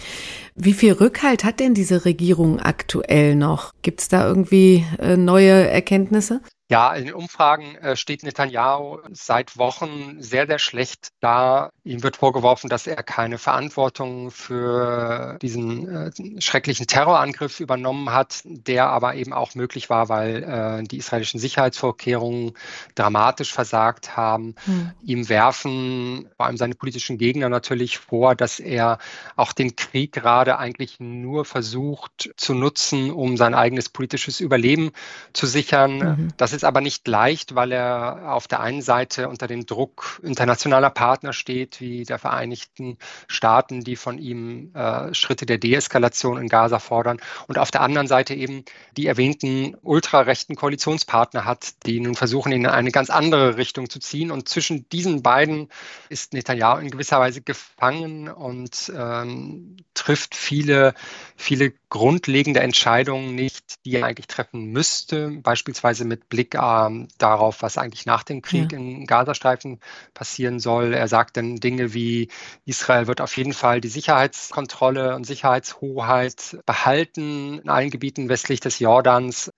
Wie 0.56 0.72
viel 0.72 0.92
Rückhalt 0.92 1.44
hat 1.44 1.60
denn 1.60 1.74
diese 1.74 2.04
Regierung 2.04 2.60
aktuell 2.60 3.34
noch? 3.36 3.72
Gibt 3.82 4.00
es 4.00 4.08
da 4.08 4.26
irgendwie 4.26 4.84
äh, 4.98 5.16
neue 5.16 5.68
Erkenntnisse? 5.68 6.40
Ja, 6.70 6.94
in 6.94 7.04
den 7.04 7.14
Umfragen 7.14 7.76
äh, 7.76 7.94
steht 7.94 8.22
Netanyahu 8.22 9.00
seit 9.12 9.58
Wochen 9.58 10.16
sehr, 10.20 10.46
sehr 10.46 10.58
schlecht 10.58 11.08
da. 11.20 11.70
Ihm 11.84 12.02
wird 12.02 12.16
vorgeworfen, 12.16 12.70
dass 12.70 12.86
er 12.86 13.02
keine 13.02 13.36
Verantwortung 13.36 14.30
für 14.30 15.36
diesen 15.42 15.88
äh, 15.88 16.40
schrecklichen 16.40 16.86
Terrorangriff 16.86 17.60
übernommen 17.60 18.12
hat, 18.12 18.40
der 18.44 18.86
aber 18.86 19.14
eben 19.14 19.34
auch 19.34 19.54
möglich 19.54 19.90
war, 19.90 20.08
weil 20.08 20.42
äh, 20.42 20.82
die 20.84 20.96
israelischen 20.96 21.38
Sicherheitsvorkehrungen 21.38 22.54
dramatisch 22.94 23.52
versagt 23.52 24.16
haben. 24.16 24.54
Hm. 24.64 24.92
Ihm 25.02 25.28
werfen 25.28 26.30
vor 26.38 26.46
allem 26.46 26.56
seine 26.56 26.74
politischen 26.74 27.18
Gegner 27.18 27.50
natürlich 27.50 27.98
vor, 27.98 28.34
dass 28.34 28.58
er 28.58 28.96
auch 29.36 29.52
den 29.52 29.76
Krieg 29.76 30.12
gerade 30.12 30.58
eigentlich 30.58 30.98
nur 30.98 31.44
versucht 31.44 32.30
zu 32.38 32.54
nutzen, 32.54 33.10
um 33.10 33.36
sein 33.36 33.52
eigenes 33.54 33.90
politisches 33.90 34.40
Überleben 34.40 34.92
zu 35.34 35.46
sichern. 35.46 35.98
Mhm. 35.98 36.28
Das 36.38 36.53
ist 36.54 36.64
aber 36.64 36.80
nicht 36.80 37.06
leicht, 37.08 37.54
weil 37.54 37.72
er 37.72 38.32
auf 38.32 38.48
der 38.48 38.60
einen 38.60 38.82
Seite 38.82 39.28
unter 39.28 39.46
dem 39.46 39.66
Druck 39.66 40.20
internationaler 40.22 40.90
Partner 40.90 41.32
steht, 41.32 41.80
wie 41.80 42.04
der 42.04 42.18
Vereinigten 42.18 42.98
Staaten, 43.26 43.82
die 43.82 43.96
von 43.96 44.18
ihm 44.18 44.74
äh, 44.74 45.12
Schritte 45.14 45.46
der 45.46 45.58
Deeskalation 45.58 46.38
in 46.38 46.48
Gaza 46.48 46.78
fordern, 46.78 47.18
und 47.48 47.58
auf 47.58 47.70
der 47.70 47.82
anderen 47.82 48.06
Seite 48.06 48.34
eben 48.34 48.64
die 48.96 49.06
erwähnten 49.06 49.76
ultrarechten 49.82 50.56
Koalitionspartner 50.56 51.44
hat, 51.44 51.84
die 51.86 52.00
nun 52.00 52.14
versuchen, 52.14 52.52
ihn 52.52 52.64
in 52.64 52.66
eine 52.66 52.90
ganz 52.90 53.10
andere 53.10 53.56
Richtung 53.56 53.90
zu 53.90 53.98
ziehen. 53.98 54.30
Und 54.30 54.48
zwischen 54.48 54.88
diesen 54.88 55.22
beiden 55.22 55.68
ist 56.08 56.32
Netanyahu 56.32 56.78
in 56.78 56.90
gewisser 56.90 57.20
Weise 57.20 57.42
gefangen 57.42 58.28
und 58.28 58.92
ähm, 58.96 59.76
trifft 59.94 60.34
viele, 60.34 60.94
viele 61.36 61.72
grundlegende 61.88 62.60
Entscheidungen 62.60 63.34
nicht, 63.34 63.84
die 63.84 63.94
er 63.94 64.06
eigentlich 64.06 64.26
treffen 64.26 64.72
müsste, 64.72 65.30
beispielsweise 65.30 66.04
mit 66.04 66.28
Blick 66.28 66.43
äh, 66.52 67.06
darauf, 67.16 67.62
was 67.62 67.78
eigentlich 67.78 68.04
nach 68.04 68.24
dem 68.24 68.42
Krieg 68.42 68.72
ja. 68.72 68.78
im 68.78 69.06
Gazastreifen 69.06 69.80
passieren 70.12 70.58
soll. 70.58 70.92
Er 70.92 71.08
sagt 71.08 71.38
dann 71.38 71.56
Dinge 71.56 71.94
wie, 71.94 72.28
Israel 72.66 73.06
wird 73.06 73.22
auf 73.22 73.36
jeden 73.38 73.54
Fall 73.54 73.80
die 73.80 73.88
Sicherheitskontrolle 73.88 75.14
und 75.14 75.24
Sicherheitshoheit 75.24 76.58
behalten 76.66 77.60
in 77.60 77.68
allen 77.70 77.90
Gebieten 77.90 78.28
westlich 78.28 78.60
des 78.60 78.80
Jordans 78.80 79.50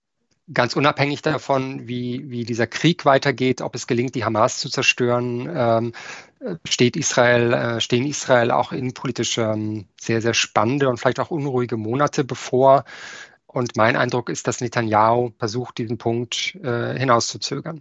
ganz 0.52 0.76
unabhängig 0.76 1.22
davon, 1.22 1.88
wie, 1.88 2.30
wie 2.30 2.44
dieser 2.44 2.66
Krieg 2.66 3.04
weitergeht, 3.04 3.60
ob 3.60 3.74
es 3.74 3.86
gelingt, 3.86 4.14
die 4.14 4.24
Hamas 4.24 4.58
zu 4.58 4.68
zerstören, 4.68 5.50
ähm, 5.52 5.92
steht 6.64 6.96
Israel, 6.96 7.52
äh, 7.52 7.80
stehen 7.80 8.06
Israel 8.06 8.50
auch 8.50 8.72
innenpolitisch 8.72 9.38
ähm, 9.38 9.86
sehr, 10.00 10.22
sehr 10.22 10.34
spannende 10.34 10.88
und 10.88 10.98
vielleicht 10.98 11.20
auch 11.20 11.30
unruhige 11.30 11.76
Monate 11.76 12.22
bevor. 12.22 12.84
Und 13.56 13.74
mein 13.74 13.96
Eindruck 13.96 14.28
ist, 14.28 14.46
dass 14.48 14.60
Netanyahu 14.60 15.30
versucht, 15.38 15.78
diesen 15.78 15.96
Punkt 15.96 16.58
äh, 16.62 16.98
hinauszuzögern. 16.98 17.80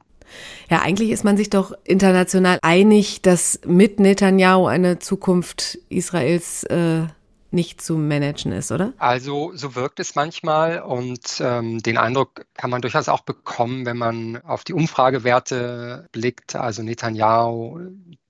Ja, 0.70 0.82
eigentlich 0.82 1.10
ist 1.12 1.25
man 1.25 1.36
sich 1.36 1.50
doch 1.50 1.74
international 1.84 2.60
einig, 2.62 3.22
dass 3.22 3.60
mit 3.65 4.00
Netanyahu 4.00 4.67
eine 4.67 5.00
Zukunft 5.00 5.77
Israels 5.89 6.63
äh, 6.63 7.08
nicht 7.55 7.81
zu 7.81 7.97
managen 7.97 8.51
ist, 8.51 8.71
oder? 8.71 8.93
Also 8.97 9.51
so 9.55 9.74
wirkt 9.74 10.00
es 10.00 10.13
manchmal 10.13 10.81
und 10.81 11.39
ähm, 11.39 11.81
den 11.81 11.97
Eindruck 11.97 12.45
kann 12.53 12.69
man 12.69 12.81
durchaus 12.81 13.09
auch 13.09 13.21
bekommen, 13.21 13.85
wenn 13.85 13.97
man 13.97 14.41
auf 14.43 14.63
die 14.63 14.74
Umfragewerte 14.74 16.07
blickt. 16.12 16.55
Also 16.55 16.83
Netanyahu 16.83 17.79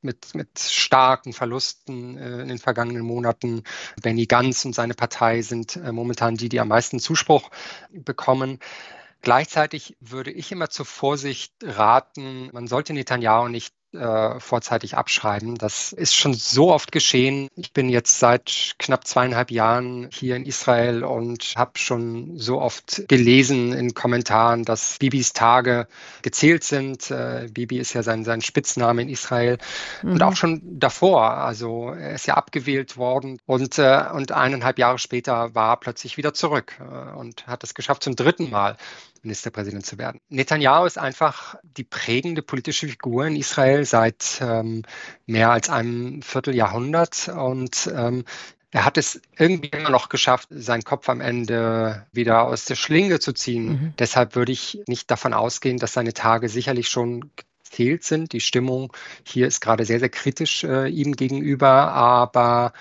mit, 0.01 0.35
mit 0.35 0.59
starken 0.59 1.33
Verlusten 1.33 2.17
äh, 2.17 2.41
in 2.41 2.47
den 2.47 2.59
vergangenen 2.59 3.03
Monaten. 3.03 3.63
Benny 4.01 4.27
Gantz 4.27 4.63
und 4.63 4.73
seine 4.73 4.93
Partei 4.93 5.41
sind 5.41 5.75
äh, 5.75 5.91
momentan 5.91 6.35
die, 6.35 6.47
die 6.47 6.59
am 6.61 6.69
meisten 6.69 6.99
Zuspruch 6.99 7.49
bekommen. 7.91 8.59
Gleichzeitig 9.21 9.97
würde 9.99 10.31
ich 10.31 10.51
immer 10.51 10.69
zur 10.69 10.85
Vorsicht 10.85 11.53
raten, 11.63 12.49
man 12.53 12.67
sollte 12.67 12.93
Netanyahu 12.93 13.47
nicht 13.47 13.73
äh, 13.95 14.39
vorzeitig 14.39 14.95
abschreiben. 14.97 15.55
Das 15.55 15.93
ist 15.93 16.15
schon 16.15 16.33
so 16.33 16.71
oft 16.71 16.91
geschehen. 16.91 17.49
Ich 17.55 17.73
bin 17.73 17.89
jetzt 17.89 18.19
seit 18.19 18.75
knapp 18.79 19.07
zweieinhalb 19.07 19.51
Jahren 19.51 20.09
hier 20.11 20.35
in 20.35 20.45
Israel 20.45 21.03
und 21.03 21.53
habe 21.55 21.77
schon 21.77 22.37
so 22.37 22.61
oft 22.61 23.07
gelesen 23.07 23.73
in 23.73 23.93
Kommentaren, 23.93 24.65
dass 24.65 24.97
Bibis 24.99 25.33
Tage 25.33 25.87
gezählt 26.21 26.63
sind. 26.63 27.09
Äh, 27.11 27.49
Bibi 27.51 27.77
ist 27.77 27.93
ja 27.93 28.03
sein, 28.03 28.23
sein 28.23 28.41
Spitzname 28.41 29.01
in 29.01 29.09
Israel. 29.09 29.57
Mhm. 30.03 30.11
Und 30.13 30.23
auch 30.23 30.35
schon 30.35 30.61
davor. 30.79 31.31
Also 31.31 31.89
er 31.89 32.13
ist 32.13 32.27
ja 32.27 32.35
abgewählt 32.35 32.97
worden 32.97 33.39
und, 33.45 33.77
äh, 33.77 34.03
und 34.13 34.31
eineinhalb 34.31 34.79
Jahre 34.79 34.99
später 34.99 35.55
war 35.55 35.73
er 35.73 35.77
plötzlich 35.77 36.17
wieder 36.17 36.33
zurück 36.33 36.79
und 37.17 37.47
hat 37.47 37.63
es 37.63 37.73
geschafft 37.73 38.03
zum 38.03 38.15
dritten 38.15 38.49
Mal. 38.49 38.77
Ministerpräsident 39.25 39.85
zu 39.85 39.97
werden. 39.97 40.19
Netanyahu 40.29 40.85
ist 40.85 40.97
einfach 40.97 41.55
die 41.63 41.83
prägende 41.83 42.41
politische 42.41 42.87
Figur 42.87 43.25
in 43.25 43.35
Israel 43.35 43.85
seit 43.85 44.39
ähm, 44.41 44.83
mehr 45.25 45.51
als 45.51 45.69
einem 45.69 46.21
Vierteljahrhundert 46.21 47.29
und 47.29 47.91
ähm, 47.93 48.23
er 48.71 48.83
hat 48.83 48.97
es 48.97 49.21
irgendwie 49.37 49.69
immer 49.69 49.89
noch 49.89 50.09
geschafft, 50.09 50.49
seinen 50.51 50.83
Kopf 50.83 51.07
am 51.07 51.21
Ende 51.21 52.05
wieder 52.11 52.43
aus 52.43 52.65
der 52.65 52.75
Schlinge 52.75 53.21
zu 53.21 53.31
ziehen. 53.31 53.67
Mhm. 53.67 53.93
Deshalb 53.97 54.35
würde 54.35 54.51
ich 54.51 54.81
nicht 54.87 55.09
davon 55.09 55.33
ausgehen, 55.33 55.77
dass 55.77 55.93
seine 55.93 56.13
Tage 56.13 56.49
sicherlich 56.49 56.89
schon 56.89 57.31
gezählt 57.63 58.03
sind. 58.03 58.33
Die 58.33 58.41
Stimmung 58.41 58.91
hier 59.25 59.47
ist 59.47 59.61
gerade 59.61 59.85
sehr, 59.85 59.99
sehr 59.99 60.09
kritisch 60.09 60.65
äh, 60.65 60.89
ihm 60.89 61.15
gegenüber, 61.15 61.69
aber 61.93 62.73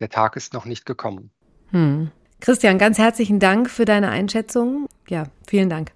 der 0.00 0.10
Tag 0.10 0.36
ist 0.36 0.52
noch 0.52 0.66
nicht 0.66 0.84
gekommen. 0.84 1.30
Hm. 1.70 2.10
Christian, 2.40 2.78
ganz 2.78 2.98
herzlichen 2.98 3.40
Dank 3.40 3.68
für 3.68 3.84
deine 3.84 4.10
Einschätzung. 4.10 4.86
Ja, 5.08 5.26
vielen 5.46 5.68
Dank. 5.68 5.92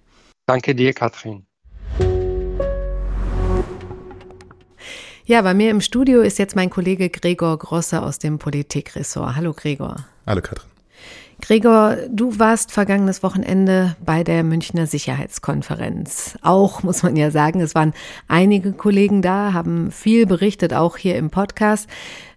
Danke 0.47 0.75
dir, 0.75 0.93
Katrin. 0.93 1.47
Ja, 5.25 5.41
bei 5.43 5.55
mir 5.55 5.71
im 5.71 5.81
Studio 5.81 6.21
ist 6.21 6.39
jetzt 6.39 6.57
mein 6.57 6.69
Kollege 6.69 7.09
Gregor 7.09 7.57
Grosse 7.59 8.03
aus 8.03 8.19
dem 8.19 8.39
Politikressort. 8.41 9.37
Hallo 9.37 9.53
Gregor. 9.53 10.05
Hallo 10.27 10.41
Katrin. 10.41 10.69
Gregor, 11.41 11.97
du 12.09 12.39
warst 12.39 12.73
vergangenes 12.73 13.23
Wochenende 13.23 13.97
bei 14.05 14.25
der 14.25 14.43
Münchner 14.43 14.87
Sicherheitskonferenz. 14.87 16.37
Auch 16.43 16.83
muss 16.83 17.03
man 17.03 17.17
ja 17.17 17.31
sagen, 17.31 17.61
es 17.61 17.75
waren 17.75 17.95
einige 18.29 18.73
Kollegen 18.73 19.23
da, 19.23 19.53
haben 19.53 19.91
viel 19.93 20.27
berichtet, 20.27 20.75
auch 20.75 20.97
hier 20.97 21.17
im 21.17 21.31
Podcast. 21.31 21.89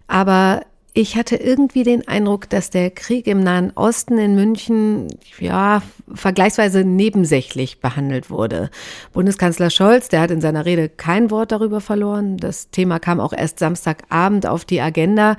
Aber 0.06 0.62
ich 0.96 1.14
hatte 1.14 1.36
irgendwie 1.36 1.82
den 1.82 2.08
Eindruck, 2.08 2.48
dass 2.48 2.70
der 2.70 2.90
Krieg 2.90 3.26
im 3.26 3.42
Nahen 3.42 3.70
Osten 3.74 4.16
in 4.16 4.34
München, 4.34 5.08
ja, 5.38 5.82
vergleichsweise 6.14 6.84
nebensächlich 6.84 7.82
behandelt 7.82 8.30
wurde. 8.30 8.70
Bundeskanzler 9.12 9.68
Scholz, 9.68 10.08
der 10.08 10.22
hat 10.22 10.30
in 10.30 10.40
seiner 10.40 10.64
Rede 10.64 10.88
kein 10.88 11.30
Wort 11.30 11.52
darüber 11.52 11.82
verloren. 11.82 12.38
Das 12.38 12.70
Thema 12.70 12.98
kam 12.98 13.20
auch 13.20 13.34
erst 13.34 13.58
Samstagabend 13.58 14.46
auf 14.46 14.64
die 14.64 14.80
Agenda. 14.80 15.36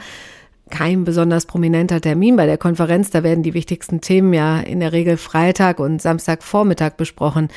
Kein 0.69 1.05
besonders 1.05 1.47
prominenter 1.47 2.01
Termin 2.01 2.35
bei 2.35 2.45
der 2.45 2.59
Konferenz. 2.59 3.09
Da 3.09 3.23
werden 3.23 3.41
die 3.41 3.55
wichtigsten 3.55 3.99
Themen 3.99 4.33
ja 4.33 4.59
in 4.59 4.79
der 4.79 4.91
Regel 4.93 5.17
Freitag 5.17 5.79
und 5.79 6.03
Samstagvormittag 6.03 6.97
besprochen. 6.97 7.47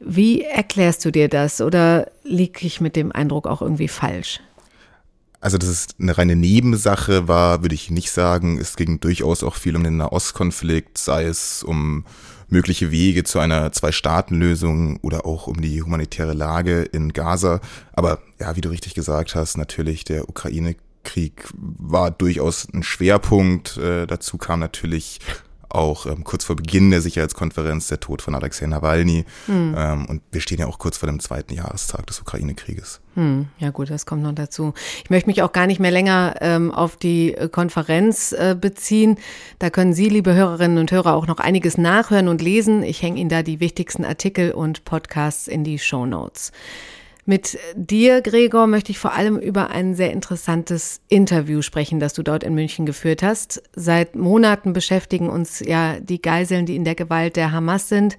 Wie 0.00 0.40
erklärst 0.40 1.04
du 1.04 1.10
dir 1.10 1.28
das? 1.28 1.60
Oder 1.60 2.06
liege 2.24 2.66
ich 2.66 2.80
mit 2.80 2.96
dem 2.96 3.12
Eindruck 3.12 3.46
auch 3.46 3.60
irgendwie 3.60 3.88
falsch? 3.88 4.40
Also, 5.42 5.58
dass 5.58 5.68
es 5.68 5.88
eine 5.98 6.16
reine 6.16 6.36
Nebensache 6.36 7.26
war, 7.26 7.62
würde 7.62 7.74
ich 7.74 7.90
nicht 7.90 8.12
sagen. 8.12 8.58
Es 8.58 8.76
ging 8.76 9.00
durchaus 9.00 9.42
auch 9.42 9.56
viel 9.56 9.74
um 9.74 9.82
den 9.82 9.96
Nahostkonflikt, 9.96 10.96
sei 10.96 11.24
es 11.24 11.64
um 11.64 12.04
mögliche 12.48 12.92
Wege 12.92 13.24
zu 13.24 13.40
einer 13.40 13.72
Zwei-Staaten-Lösung 13.72 15.00
oder 15.02 15.26
auch 15.26 15.48
um 15.48 15.60
die 15.60 15.82
humanitäre 15.82 16.32
Lage 16.32 16.82
in 16.82 17.12
Gaza. 17.12 17.60
Aber 17.92 18.20
ja, 18.38 18.54
wie 18.54 18.60
du 18.60 18.68
richtig 18.68 18.94
gesagt 18.94 19.34
hast, 19.34 19.58
natürlich 19.58 20.04
der 20.04 20.28
Ukraine-Krieg 20.28 21.48
war 21.56 22.12
durchaus 22.12 22.68
ein 22.72 22.84
Schwerpunkt. 22.84 23.78
Äh, 23.78 24.06
dazu 24.06 24.38
kam 24.38 24.60
natürlich 24.60 25.18
auch 25.74 26.06
ähm, 26.06 26.24
kurz 26.24 26.44
vor 26.44 26.56
Beginn 26.56 26.90
der 26.90 27.00
Sicherheitskonferenz 27.00 27.88
der 27.88 28.00
Tod 28.00 28.22
von 28.22 28.34
Alexei 28.34 28.66
Nawalny. 28.66 29.24
Hm. 29.46 29.74
Ähm, 29.76 30.06
und 30.06 30.22
wir 30.30 30.40
stehen 30.40 30.58
ja 30.58 30.66
auch 30.66 30.78
kurz 30.78 30.96
vor 30.96 31.08
dem 31.08 31.20
zweiten 31.20 31.54
Jahrestag 31.54 32.06
des 32.06 32.20
Ukraine-Krieges. 32.20 33.00
Hm, 33.14 33.48
ja 33.58 33.70
gut, 33.70 33.90
das 33.90 34.06
kommt 34.06 34.22
noch 34.22 34.34
dazu. 34.34 34.72
Ich 35.04 35.10
möchte 35.10 35.28
mich 35.28 35.42
auch 35.42 35.52
gar 35.52 35.66
nicht 35.66 35.80
mehr 35.80 35.90
länger 35.90 36.36
ähm, 36.40 36.70
auf 36.70 36.96
die 36.96 37.34
äh, 37.34 37.48
Konferenz 37.48 38.32
äh, 38.32 38.56
beziehen. 38.58 39.18
Da 39.58 39.70
können 39.70 39.92
Sie, 39.92 40.08
liebe 40.08 40.34
Hörerinnen 40.34 40.78
und 40.78 40.90
Hörer, 40.92 41.14
auch 41.14 41.26
noch 41.26 41.38
einiges 41.38 41.76
nachhören 41.76 42.28
und 42.28 42.40
lesen. 42.40 42.82
Ich 42.82 43.02
hänge 43.02 43.20
Ihnen 43.20 43.30
da 43.30 43.42
die 43.42 43.60
wichtigsten 43.60 44.04
Artikel 44.04 44.52
und 44.52 44.84
Podcasts 44.84 45.46
in 45.46 45.64
die 45.64 45.78
Show 45.78 46.06
Notes. 46.06 46.52
Mit 47.24 47.56
dir, 47.76 48.20
Gregor, 48.20 48.66
möchte 48.66 48.90
ich 48.90 48.98
vor 48.98 49.12
allem 49.12 49.38
über 49.38 49.70
ein 49.70 49.94
sehr 49.94 50.12
interessantes 50.12 51.00
Interview 51.08 51.62
sprechen, 51.62 52.00
das 52.00 52.14
du 52.14 52.24
dort 52.24 52.42
in 52.42 52.54
München 52.54 52.84
geführt 52.84 53.22
hast. 53.22 53.62
Seit 53.76 54.16
Monaten 54.16 54.72
beschäftigen 54.72 55.30
uns 55.30 55.60
ja 55.60 56.00
die 56.00 56.20
Geiseln, 56.20 56.66
die 56.66 56.74
in 56.74 56.84
der 56.84 56.96
Gewalt 56.96 57.36
der 57.36 57.52
Hamas 57.52 57.88
sind. 57.88 58.18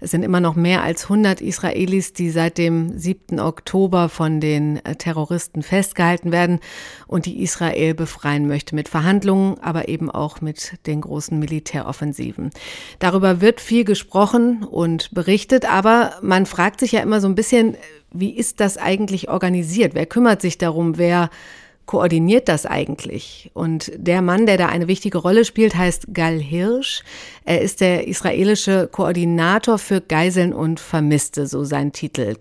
Es 0.00 0.10
sind 0.10 0.22
immer 0.22 0.40
noch 0.40 0.54
mehr 0.54 0.82
als 0.82 1.04
100 1.04 1.40
Israelis, 1.40 2.12
die 2.12 2.30
seit 2.30 2.58
dem 2.58 2.98
7. 2.98 3.40
Oktober 3.40 4.08
von 4.08 4.40
den 4.40 4.84
äh, 4.84 4.96
Terroristen 4.96 5.62
festgehalten 5.62 6.32
werden 6.32 6.60
und 7.06 7.26
die 7.26 7.42
Israel 7.42 7.94
befreien 7.94 8.46
möchte 8.46 8.74
mit 8.74 8.88
Verhandlungen, 8.88 9.58
aber 9.60 9.88
eben 9.88 10.10
auch 10.10 10.40
mit 10.40 10.74
den 10.86 11.00
großen 11.00 11.38
Militäroffensiven. 11.38 12.50
Darüber 12.98 13.40
wird 13.40 13.60
viel 13.60 13.84
gesprochen 13.84 14.64
und 14.64 15.12
berichtet, 15.14 15.70
aber 15.70 16.14
man 16.22 16.46
fragt 16.46 16.80
sich 16.80 16.92
ja 16.92 17.00
immer 17.00 17.20
so 17.20 17.28
ein 17.28 17.34
bisschen, 17.34 17.76
wie 18.12 18.30
ist 18.30 18.60
das 18.60 18.78
eigentlich 18.78 19.28
organisiert? 19.28 19.94
Wer 19.94 20.06
kümmert 20.06 20.40
sich 20.40 20.58
darum? 20.58 20.98
Wer 20.98 21.30
koordiniert 21.86 22.48
das 22.48 22.66
eigentlich? 22.66 23.50
Und 23.54 23.92
der 23.96 24.20
Mann, 24.20 24.46
der 24.46 24.58
da 24.58 24.66
eine 24.66 24.88
wichtige 24.88 25.18
Rolle 25.18 25.44
spielt, 25.44 25.76
heißt 25.76 26.08
Gal 26.12 26.38
Hirsch. 26.38 27.02
Er 27.44 27.62
ist 27.62 27.80
der 27.80 28.08
israelische 28.08 28.88
Koordinator 28.90 29.78
für 29.78 30.00
Geiseln 30.00 30.52
und 30.52 30.80
Vermisste, 30.80 31.46
so 31.46 31.64
sein 31.64 31.92
Titel. 31.92 32.36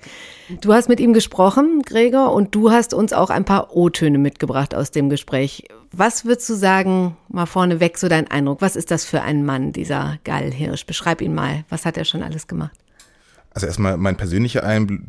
Du 0.62 0.74
hast 0.74 0.90
mit 0.90 1.00
ihm 1.00 1.14
gesprochen, 1.14 1.84
Gregor, 1.86 2.34
und 2.34 2.54
du 2.56 2.72
hast 2.72 2.94
uns 2.94 3.14
auch 3.14 3.30
ein 3.30 3.46
paar 3.46 3.76
O-Töne 3.76 4.18
mitgebracht 4.18 4.76
aus 4.76 4.92
dem 4.92 5.10
Gespräch. 5.10 5.66
Was 5.92 6.26
würdest 6.26 6.50
du 6.50 6.56
sagen, 6.56 7.16
mal 7.30 7.46
vorneweg 7.46 7.98
so 7.98 8.10
dein 8.10 8.30
Eindruck? 8.30 8.62
Was 8.62 8.76
ist 8.76 8.92
das 8.92 9.06
für 9.06 9.22
ein 9.22 9.46
Mann, 9.46 9.72
dieser 9.72 10.18
Gal 10.24 10.52
Hirsch? 10.52 10.86
Beschreib 10.86 11.22
ihn 11.22 11.34
mal. 11.34 11.64
Was 11.70 11.86
hat 11.86 11.98
er 11.98 12.06
schon 12.06 12.24
alles 12.24 12.48
gemacht? 12.48 12.78
Also 13.52 13.68
erstmal 13.68 13.96
mein 13.96 14.18
persönlicher 14.18 14.64
Einblick 14.66 15.02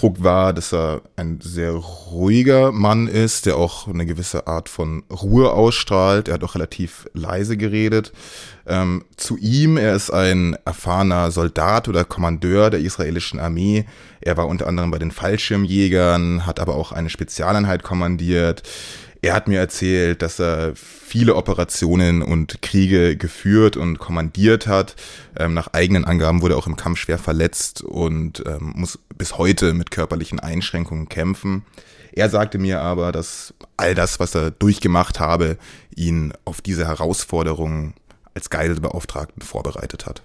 Eindruck 0.00 0.24
war, 0.24 0.54
dass 0.54 0.72
er 0.72 1.02
ein 1.16 1.40
sehr 1.42 1.72
ruhiger 1.72 2.72
Mann 2.72 3.06
ist, 3.06 3.44
der 3.44 3.58
auch 3.58 3.86
eine 3.86 4.06
gewisse 4.06 4.46
Art 4.46 4.70
von 4.70 5.02
Ruhe 5.10 5.52
ausstrahlt. 5.52 6.28
Er 6.28 6.34
hat 6.34 6.44
auch 6.44 6.54
relativ 6.54 7.06
leise 7.12 7.58
geredet. 7.58 8.10
Ähm, 8.66 9.04
zu 9.18 9.36
ihm, 9.36 9.76
er 9.76 9.94
ist 9.94 10.10
ein 10.10 10.56
erfahrener 10.64 11.30
Soldat 11.30 11.86
oder 11.86 12.04
Kommandeur 12.04 12.70
der 12.70 12.80
israelischen 12.80 13.38
Armee. 13.38 13.84
Er 14.22 14.38
war 14.38 14.46
unter 14.46 14.66
anderem 14.68 14.90
bei 14.90 14.98
den 14.98 15.10
Fallschirmjägern, 15.10 16.46
hat 16.46 16.60
aber 16.60 16.76
auch 16.76 16.92
eine 16.92 17.10
Spezialeinheit 17.10 17.82
kommandiert. 17.82 18.62
Er 19.22 19.34
hat 19.34 19.48
mir 19.48 19.58
erzählt, 19.58 20.22
dass 20.22 20.40
er 20.40 20.72
viele 20.74 21.34
Operationen 21.34 22.22
und 22.22 22.62
Kriege 22.62 23.16
geführt 23.16 23.76
und 23.76 23.98
kommandiert 23.98 24.66
hat. 24.66 24.96
Ähm, 25.36 25.52
nach 25.52 25.68
eigenen 25.74 26.06
Angaben 26.06 26.40
wurde 26.40 26.54
er 26.54 26.58
auch 26.58 26.66
im 26.66 26.76
Kampf 26.76 26.98
schwer 27.00 27.18
verletzt 27.18 27.82
und 27.82 28.42
ähm, 28.46 28.72
muss 28.76 28.98
bis 29.16 29.36
heute 29.36 29.74
mit 29.74 29.90
körperlichen 29.90 30.40
Einschränkungen 30.40 31.08
kämpfen. 31.08 31.64
Er 32.12 32.30
sagte 32.30 32.58
mir 32.58 32.80
aber, 32.80 33.12
dass 33.12 33.54
all 33.76 33.94
das, 33.94 34.20
was 34.20 34.34
er 34.34 34.50
durchgemacht 34.50 35.20
habe, 35.20 35.58
ihn 35.94 36.32
auf 36.44 36.60
diese 36.62 36.86
Herausforderung 36.86 37.94
als 38.34 38.48
Geiselbeauftragten 38.48 39.42
vorbereitet 39.42 40.06
hat. 40.06 40.22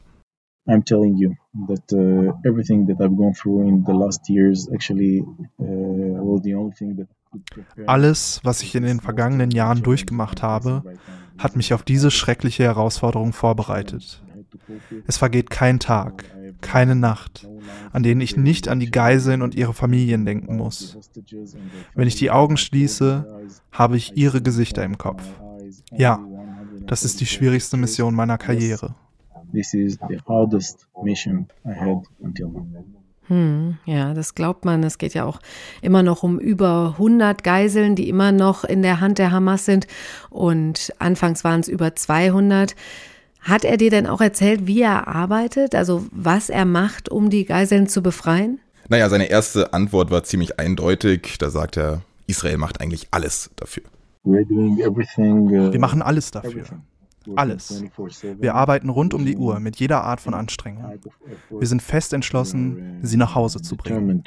I'm 0.68 0.84
telling 0.84 1.16
you 1.16 1.36
that 1.68 1.94
uh, 1.94 2.34
everything 2.44 2.88
that 2.88 3.00
I've 3.00 3.16
gone 3.16 3.34
through 3.34 3.68
in 3.68 3.84
the 3.86 3.94
last 3.94 4.28
years 4.30 4.68
actually 4.74 5.22
uh, 5.60 5.64
was 6.24 6.42
the 6.44 6.56
only 6.56 6.74
thing 6.74 6.96
that 6.98 7.08
alles, 7.86 8.40
was 8.44 8.62
ich 8.62 8.76
in 8.76 8.84
den 8.84 9.02
vergangenen 9.02 9.52
Jahren 9.52 9.84
durchgemacht 9.84 10.42
habe, 10.42 10.84
hat 11.38 11.56
mich 11.56 11.74
auf 11.74 11.84
diese 11.84 12.10
schreckliche 12.10 12.64
Herausforderung 12.64 13.34
vorbereitet. 13.34 14.24
Es 15.06 15.18
vergeht 15.18 15.50
kein 15.50 15.80
Tag, 15.80 16.24
keine 16.62 16.96
Nacht, 16.96 17.48
an 17.92 18.04
denen 18.04 18.22
ich 18.22 18.38
nicht 18.38 18.70
an 18.70 18.80
die 18.80 18.90
Geiseln 18.90 19.42
und 19.42 19.54
ihre 19.54 19.74
Familien 19.74 20.26
denken 20.26 20.56
muss. 20.56 20.98
Wenn 21.94 22.08
ich 22.08 22.16
die 22.16 22.32
Augen 22.32 22.58
schließe, 22.58 23.48
habe 23.72 23.98
ich 23.98 24.16
ihre 24.16 24.42
Gesichter 24.42 24.84
im 24.84 24.98
Kopf. 24.98 25.24
Ja, 25.92 26.26
das 26.88 27.04
ist 27.04 27.20
die 27.20 27.26
schwierigste 27.26 27.78
Mission 27.78 28.16
meiner 28.16 28.38
Karriere. 28.38 28.96
This 29.56 29.74
is 29.74 29.98
the 30.10 30.20
hardest 30.28 30.86
mission 31.02 31.48
I 31.66 31.74
had 31.74 32.04
until 32.22 32.50
now. 32.50 32.84
Hm, 33.28 33.78
ja, 33.86 34.14
das 34.14 34.36
glaubt 34.36 34.66
man. 34.66 34.84
Es 34.84 34.98
geht 34.98 35.14
ja 35.14 35.24
auch 35.24 35.40
immer 35.82 36.04
noch 36.04 36.24
um 36.24 36.40
über 36.40 36.96
100 36.98 37.44
Geiseln, 37.44 37.96
die 37.96 38.10
immer 38.10 38.32
noch 38.32 38.66
in 38.66 38.82
der 38.82 39.00
Hand 39.00 39.18
der 39.18 39.32
Hamas 39.32 39.66
sind. 39.66 39.88
Und 40.30 40.94
anfangs 41.00 41.44
waren 41.44 41.62
es 41.62 41.70
über 41.70 41.96
200. 41.96 42.76
Hat 43.40 43.64
er 43.64 43.78
dir 43.78 43.90
denn 43.90 44.08
auch 44.08 44.22
erzählt, 44.22 44.68
wie 44.68 44.82
er 44.82 45.08
arbeitet, 45.08 45.74
also 45.74 46.06
was 46.12 46.50
er 46.50 46.66
macht, 46.66 47.10
um 47.10 47.30
die 47.30 47.46
Geiseln 47.46 47.88
zu 47.88 48.04
befreien? 48.04 48.60
Naja, 48.90 49.08
seine 49.10 49.30
erste 49.30 49.74
Antwort 49.74 50.12
war 50.12 50.24
ziemlich 50.24 50.60
eindeutig. 50.60 51.38
Da 51.40 51.50
sagt 51.50 51.78
er, 51.78 52.02
Israel 52.28 52.58
macht 52.58 52.82
eigentlich 52.82 53.08
alles 53.12 53.50
dafür. 53.56 53.84
Uh, 54.24 54.34
Wir 54.34 55.80
machen 55.80 56.02
alles 56.02 56.32
dafür. 56.32 56.66
Alles. 57.36 57.84
Wir 58.40 58.56
arbeiten 58.56 58.90
rund 58.90 59.14
um 59.14 59.26
die 59.26 59.38
Uhr 59.38 59.60
mit 59.60 59.78
jeder 59.78 60.04
Art 60.04 60.22
von 60.22 60.34
Anstrengung. 60.34 61.00
Wir 61.50 61.68
sind 61.68 61.82
fest 61.82 62.14
entschlossen, 62.14 63.00
sie 63.02 63.18
nach 63.18 63.36
Hause 63.36 63.62
zu 63.62 63.76
bringen. 63.76 64.24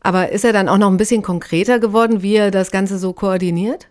Aber 0.00 0.30
ist 0.30 0.44
er 0.44 0.52
dann 0.52 0.68
auch 0.68 0.78
noch 0.78 0.90
ein 0.90 0.96
bisschen 0.96 1.22
konkreter 1.22 1.80
geworden, 1.80 2.22
wie 2.22 2.36
er 2.36 2.50
das 2.50 2.70
Ganze 2.70 2.98
so 2.98 3.12
koordiniert? 3.12 3.88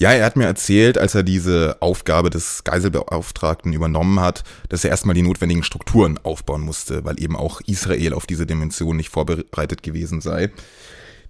Ja, 0.00 0.12
er 0.12 0.24
hat 0.24 0.36
mir 0.36 0.46
erzählt, 0.46 0.96
als 0.96 1.16
er 1.16 1.24
diese 1.24 1.78
Aufgabe 1.80 2.30
des 2.30 2.62
Geiselbeauftragten 2.62 3.72
übernommen 3.72 4.20
hat, 4.20 4.44
dass 4.68 4.84
er 4.84 4.90
erstmal 4.90 5.14
die 5.14 5.22
notwendigen 5.22 5.64
Strukturen 5.64 6.18
aufbauen 6.22 6.60
musste, 6.60 7.04
weil 7.04 7.20
eben 7.20 7.34
auch 7.34 7.60
Israel 7.66 8.12
auf 8.12 8.24
diese 8.24 8.46
Dimension 8.46 8.96
nicht 8.96 9.08
vorbereitet 9.08 9.82
gewesen 9.82 10.20
sei. 10.20 10.50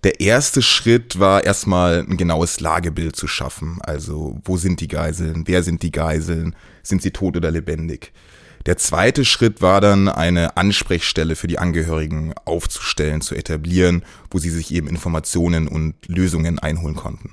Der 0.05 0.21
erste 0.21 0.62
Schritt 0.62 1.19
war 1.19 1.43
erstmal 1.43 2.07
ein 2.09 2.17
genaues 2.17 2.61
Lagebild 2.61 3.17
zu 3.17 3.26
schaffen. 3.26 3.78
Also, 3.83 4.38
wo 4.45 4.57
sind 4.57 4.81
die 4.81 4.87
Geiseln? 4.87 5.43
Wer 5.47 5.64
sind 5.64 5.83
die 5.83 5.90
Geiseln? 5.90 6.55
Sind 6.85 7.02
sie 7.02 7.11
tot 7.11 7.37
oder 7.37 7.50
lebendig? 7.50 8.12
Der 8.67 8.76
zweite 8.76 9.25
Schritt 9.25 9.61
war 9.61 9.81
dann, 9.81 10.09
eine 10.09 10.57
Ansprechstelle 10.57 11.37
für 11.37 11.49
die 11.49 11.59
Angehörigen 11.59 12.33
aufzustellen, 12.45 13.23
zu 13.23 13.35
etablieren, 13.35 14.05
wo 14.31 14.38
sie 14.38 14.51
sich 14.51 14.72
eben 14.72 14.88
Informationen 14.88 15.66
und 15.66 15.94
Lösungen 16.07 16.59
einholen 16.59 16.94
konnten. 16.94 17.33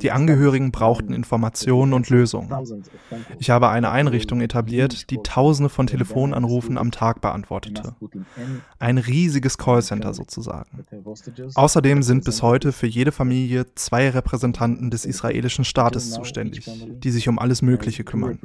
Die 0.00 0.10
Angehörigen 0.10 0.70
brauchten 0.70 1.14
Informationen 1.14 1.94
und 1.94 2.10
Lösungen. 2.10 2.52
Ich 3.38 3.48
habe 3.48 3.70
eine 3.70 3.90
Einrichtung 3.90 4.42
etabliert, 4.42 5.10
die 5.10 5.18
Tausende 5.22 5.70
von 5.70 5.86
Telefonanrufen 5.86 6.76
am 6.76 6.90
Tag 6.90 7.22
beantwortete. 7.22 7.96
Ein 8.78 8.98
riesiges 8.98 9.56
Callcenter 9.56 10.12
sozusagen. 10.12 10.84
Außerdem 11.54 12.02
sind 12.02 12.24
bis 12.24 12.42
heute 12.42 12.72
für 12.72 12.86
jede 12.86 13.12
Familie 13.12 13.64
zwei 13.74 14.10
Repräsentanten 14.10 14.90
des 14.90 15.06
israelischen 15.06 15.64
Staates 15.64 16.10
zuständig, 16.10 16.68
die 17.02 17.10
sich 17.10 17.28
um 17.28 17.38
alles 17.38 17.62
Mögliche 17.62 18.04
kümmern. 18.04 18.38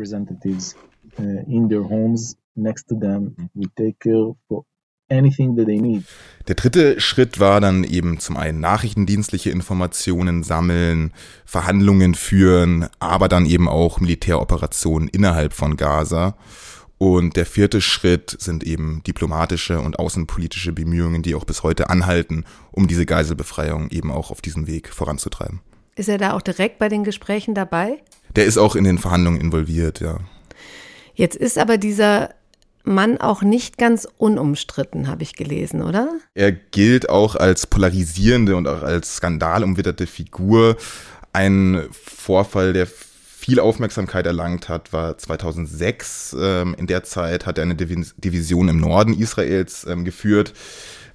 Der 6.47 6.55
dritte 6.55 6.99
Schritt 6.99 7.39
war 7.39 7.61
dann 7.61 7.83
eben 7.83 8.19
zum 8.19 8.37
einen 8.37 8.59
nachrichtendienstliche 8.59 9.51
Informationen 9.51 10.43
sammeln, 10.43 11.13
Verhandlungen 11.45 12.15
führen, 12.15 12.87
aber 12.99 13.27
dann 13.27 13.45
eben 13.45 13.69
auch 13.69 13.99
Militäroperationen 13.99 15.07
innerhalb 15.07 15.53
von 15.53 15.77
Gaza. 15.77 16.35
Und 16.97 17.35
der 17.35 17.45
vierte 17.45 17.81
Schritt 17.81 18.35
sind 18.39 18.63
eben 18.63 19.03
diplomatische 19.03 19.81
und 19.81 19.99
außenpolitische 19.99 20.71
Bemühungen, 20.71 21.21
die 21.21 21.35
auch 21.35 21.45
bis 21.45 21.61
heute 21.63 21.89
anhalten, 21.89 22.45
um 22.71 22.87
diese 22.87 23.05
Geiselbefreiung 23.05 23.89
eben 23.89 24.09
auch 24.09 24.31
auf 24.31 24.41
diesem 24.41 24.67
Weg 24.67 24.89
voranzutreiben. 24.89 25.59
Ist 25.95 26.09
er 26.09 26.17
da 26.17 26.33
auch 26.33 26.41
direkt 26.41 26.79
bei 26.79 26.89
den 26.89 27.03
Gesprächen 27.03 27.55
dabei? 27.55 27.97
Der 28.35 28.45
ist 28.45 28.57
auch 28.57 28.75
in 28.75 28.83
den 28.83 28.97
Verhandlungen 28.97 29.41
involviert, 29.41 29.99
ja. 29.99 30.19
Jetzt 31.13 31.35
ist 31.35 31.57
aber 31.59 31.77
dieser 31.77 32.29
Mann 32.83 33.17
auch 33.17 33.41
nicht 33.41 33.77
ganz 33.77 34.07
unumstritten, 34.17 35.07
habe 35.07 35.23
ich 35.23 35.35
gelesen, 35.35 35.81
oder? 35.81 36.09
Er 36.33 36.51
gilt 36.51 37.09
auch 37.09 37.35
als 37.35 37.65
polarisierende 37.67 38.55
und 38.55 38.67
auch 38.67 38.83
als 38.83 39.17
skandalumwitterte 39.17 40.05
Figur. 40.05 40.75
Ein 41.31 41.87
Vorfall, 41.91 42.73
der 42.73 42.87
viel 43.43 43.59
Aufmerksamkeit 43.59 44.25
erlangt 44.25 44.69
hat, 44.69 44.93
war 44.93 45.17
2006. 45.17 46.35
Ähm, 46.39 46.75
in 46.77 46.87
der 46.87 47.03
Zeit 47.03 47.45
hat 47.45 47.57
er 47.57 47.63
eine 47.63 47.75
Division 47.75 48.69
im 48.69 48.77
Norden 48.77 49.13
Israels 49.13 49.85
ähm, 49.85 50.05
geführt. 50.05 50.53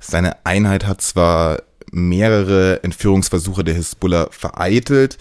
Seine 0.01 0.45
Einheit 0.45 0.87
hat 0.87 1.01
zwar 1.01 1.63
mehrere 1.91 2.83
Entführungsversuche 2.83 3.65
der 3.65 3.75
Hisbollah 3.75 4.29
vereitelt, 4.31 5.17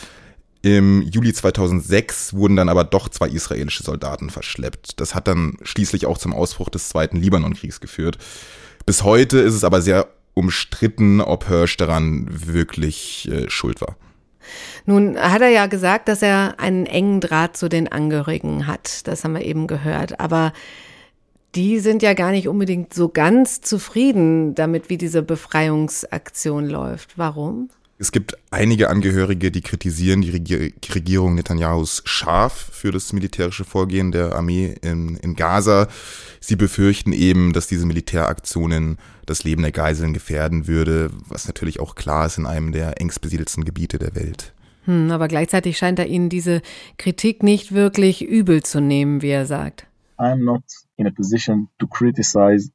im 0.67 1.01
Juli 1.01 1.33
2006 1.33 2.33
wurden 2.33 2.57
dann 2.57 2.67
aber 2.67 2.83
doch 2.83 3.07
zwei 3.07 3.29
israelische 3.29 3.83
Soldaten 3.83 4.29
verschleppt. 4.29 4.99
Das 4.99 5.15
hat 5.15 5.27
dann 5.27 5.57
schließlich 5.63 6.05
auch 6.05 6.17
zum 6.17 6.33
Ausbruch 6.33 6.69
des 6.69 6.89
zweiten 6.89 7.17
Libanonkriegs 7.17 7.79
geführt. 7.79 8.17
Bis 8.85 9.03
heute 9.03 9.39
ist 9.39 9.53
es 9.53 9.63
aber 9.63 9.81
sehr 9.81 10.07
umstritten, 10.33 11.21
ob 11.21 11.47
Hirsch 11.47 11.77
daran 11.77 12.27
wirklich 12.29 13.29
äh, 13.31 13.49
schuld 13.49 13.81
war. 13.81 13.95
Nun 14.85 15.17
hat 15.17 15.41
er 15.41 15.49
ja 15.49 15.67
gesagt, 15.67 16.07
dass 16.07 16.21
er 16.21 16.59
einen 16.59 16.85
engen 16.85 17.21
Draht 17.21 17.57
zu 17.57 17.69
den 17.69 17.91
Angehörigen 17.91 18.67
hat. 18.67 19.07
Das 19.07 19.23
haben 19.23 19.33
wir 19.33 19.43
eben 19.43 19.67
gehört. 19.67 20.19
Aber 20.19 20.53
die 21.55 21.79
sind 21.79 22.03
ja 22.03 22.13
gar 22.13 22.31
nicht 22.31 22.47
unbedingt 22.47 22.93
so 22.93 23.09
ganz 23.09 23.61
zufrieden 23.61 24.53
damit, 24.53 24.89
wie 24.89 24.97
diese 24.97 25.23
Befreiungsaktion 25.23 26.67
läuft. 26.67 27.17
Warum? 27.17 27.69
Es 27.99 28.11
gibt 28.11 28.37
einige 28.51 28.89
Angehörige, 28.89 29.49
die 29.49 29.61
kritisieren 29.61 30.21
die 30.21 30.29
Regierung 30.31 31.33
Netanyahus 31.33 32.03
scharf 32.05 32.69
für 32.71 32.91
das 32.91 33.11
militärische 33.11 33.65
Vorgehen 33.65 34.11
der 34.11 34.35
Armee 34.35 34.75
in, 34.83 35.17
in 35.17 35.35
Gaza. 35.35 35.87
Sie 36.39 36.55
befürchten 36.55 37.11
eben, 37.11 37.53
dass 37.53 37.65
diese 37.65 37.87
Militäraktionen 37.87 38.97
das 39.25 39.43
Leben 39.43 39.63
der 39.63 39.71
Geiseln 39.71 40.13
gefährden 40.13 40.67
würde, 40.67 41.09
was 41.27 41.47
natürlich 41.47 41.79
auch 41.79 41.95
klar 41.95 42.27
ist 42.27 42.37
in 42.37 42.45
einem 42.45 42.71
der 42.71 43.01
engst 43.01 43.19
besiedelsten 43.21 43.65
Gebiete 43.65 43.97
der 43.97 44.13
Welt. 44.13 44.53
Hm, 44.85 45.09
aber 45.09 45.27
gleichzeitig 45.27 45.79
scheint 45.79 45.97
er 45.97 46.05
Ihnen 46.05 46.29
diese 46.29 46.61
Kritik 46.99 47.41
nicht 47.41 47.73
wirklich 47.73 48.23
übel 48.23 48.61
zu 48.61 48.79
nehmen, 48.79 49.23
wie 49.23 49.29
er 49.29 49.47
sagt. 49.47 49.87
I'm 50.19 50.43
not 50.43 50.63
in 50.97 51.07
a 51.07 51.11
position 51.11 51.67
to 51.79 51.87
criticize 51.87 52.71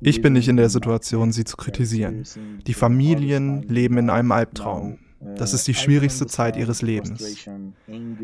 ich 0.00 0.22
bin 0.22 0.32
nicht 0.32 0.48
in 0.48 0.56
der 0.56 0.68
Situation, 0.68 1.32
sie 1.32 1.44
zu 1.44 1.56
kritisieren. 1.56 2.24
Die 2.66 2.74
Familien 2.74 3.62
leben 3.62 3.98
in 3.98 4.10
einem 4.10 4.32
Albtraum. 4.32 4.98
Das 5.36 5.54
ist 5.54 5.66
die 5.66 5.74
schwierigste 5.74 6.26
Zeit 6.26 6.56
ihres 6.56 6.82
Lebens. 6.82 7.48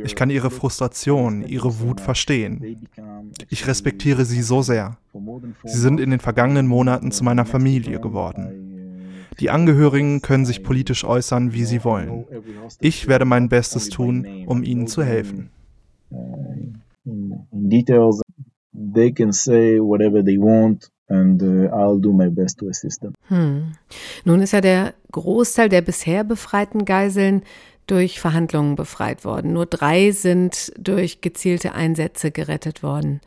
Ich 0.05 0.15
kann 0.15 0.31
ihre 0.31 0.51
Frustration, 0.51 1.43
ihre 1.43 1.81
Wut 1.81 2.01
verstehen. 2.01 2.87
Ich 3.49 3.67
respektiere 3.67 4.25
sie 4.25 4.43
so 4.43 4.63
sehr. 4.63 4.99
Sie 5.65 5.81
sind 5.81 5.99
in 6.01 6.11
den 6.11 6.21
vergangenen 6.21 6.67
Monaten 6.67 7.11
zu 7.11 7.25
meiner 7.25 7.45
Familie 7.45 8.01
geworden. 8.01 8.69
Die 9.41 9.51
Angehörigen 9.51 10.21
können 10.21 10.45
sich 10.45 10.63
politisch 10.63 11.05
äußern, 11.05 11.53
wie 11.53 11.65
sie 11.65 11.83
wollen. 11.85 12.27
Ich 12.81 13.09
werde 13.09 13.25
mein 13.25 13.49
Bestes 13.49 13.89
tun, 13.89 14.45
um 14.47 14.63
ihnen 14.63 14.87
zu 14.87 15.03
helfen. 15.03 15.51
They 18.73 19.13
can 19.13 19.33
say 19.33 19.79
whatever 19.79 20.25
they 20.25 20.39
want 20.39 20.91
and 21.09 21.43
uh, 21.43 21.69
I'll 21.75 22.01
do 22.01 22.13
my 22.13 22.29
best 22.29 22.59
to 22.59 22.69
assist 22.69 23.01
them. 23.01 23.15
Hm. 23.29 23.73
Nun 24.25 24.41
ist 24.41 24.53
ja 24.53 24.61
der 24.61 24.95
Großteil 25.13 25.69
der 25.69 25.83
bisher 25.83 26.25
befreiten 26.25 26.85
Geiseln 26.85 27.43
durch 27.87 28.21
Verhandlungen 28.21 28.77
befreit 28.77 29.25
worden. 29.25 29.53
Nur 29.53 29.67
drei 29.67 30.13
sind 30.13 30.73
durch 30.79 31.21
gezielte 31.21 31.75
Einsätze 31.75 32.31
gerettet 32.31 32.83
worden. 32.83 33.21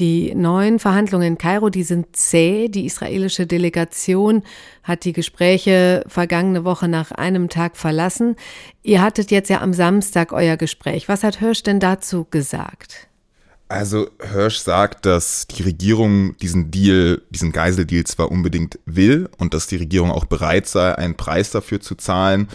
Die 0.00 0.34
neuen 0.34 0.80
Verhandlungen 0.80 1.28
in 1.28 1.38
Kairo, 1.38 1.70
die 1.70 1.84
sind 1.84 2.16
zäh. 2.16 2.68
Die 2.68 2.84
israelische 2.84 3.46
Delegation 3.46 4.42
hat 4.82 5.04
die 5.04 5.12
Gespräche 5.12 6.04
vergangene 6.08 6.64
Woche 6.64 6.88
nach 6.88 7.12
einem 7.12 7.48
Tag 7.48 7.76
verlassen. 7.76 8.34
Ihr 8.82 9.00
hattet 9.00 9.30
jetzt 9.30 9.50
ja 9.50 9.60
am 9.60 9.72
Samstag 9.72 10.32
euer 10.32 10.56
Gespräch. 10.56 11.08
Was 11.08 11.22
hat 11.22 11.38
Hirsch 11.38 11.62
denn 11.62 11.78
dazu 11.78 12.26
gesagt? 12.28 13.08
Also 13.68 14.08
Hirsch 14.20 14.58
sagt, 14.58 15.06
dass 15.06 15.46
die 15.46 15.62
Regierung 15.62 16.36
diesen 16.38 16.70
Deal, 16.70 17.22
diesen 17.30 17.50
Geiseldeal 17.50 18.04
zwar 18.04 18.30
unbedingt 18.30 18.78
will 18.84 19.28
und 19.38 19.54
dass 19.54 19.66
die 19.66 19.76
Regierung 19.76 20.10
auch 20.10 20.26
bereit 20.26 20.66
sei, 20.66 20.94
einen 20.94 21.16
Preis 21.16 21.50
dafür 21.50 21.80
zu 21.80 21.94
zahlen, 21.94 22.48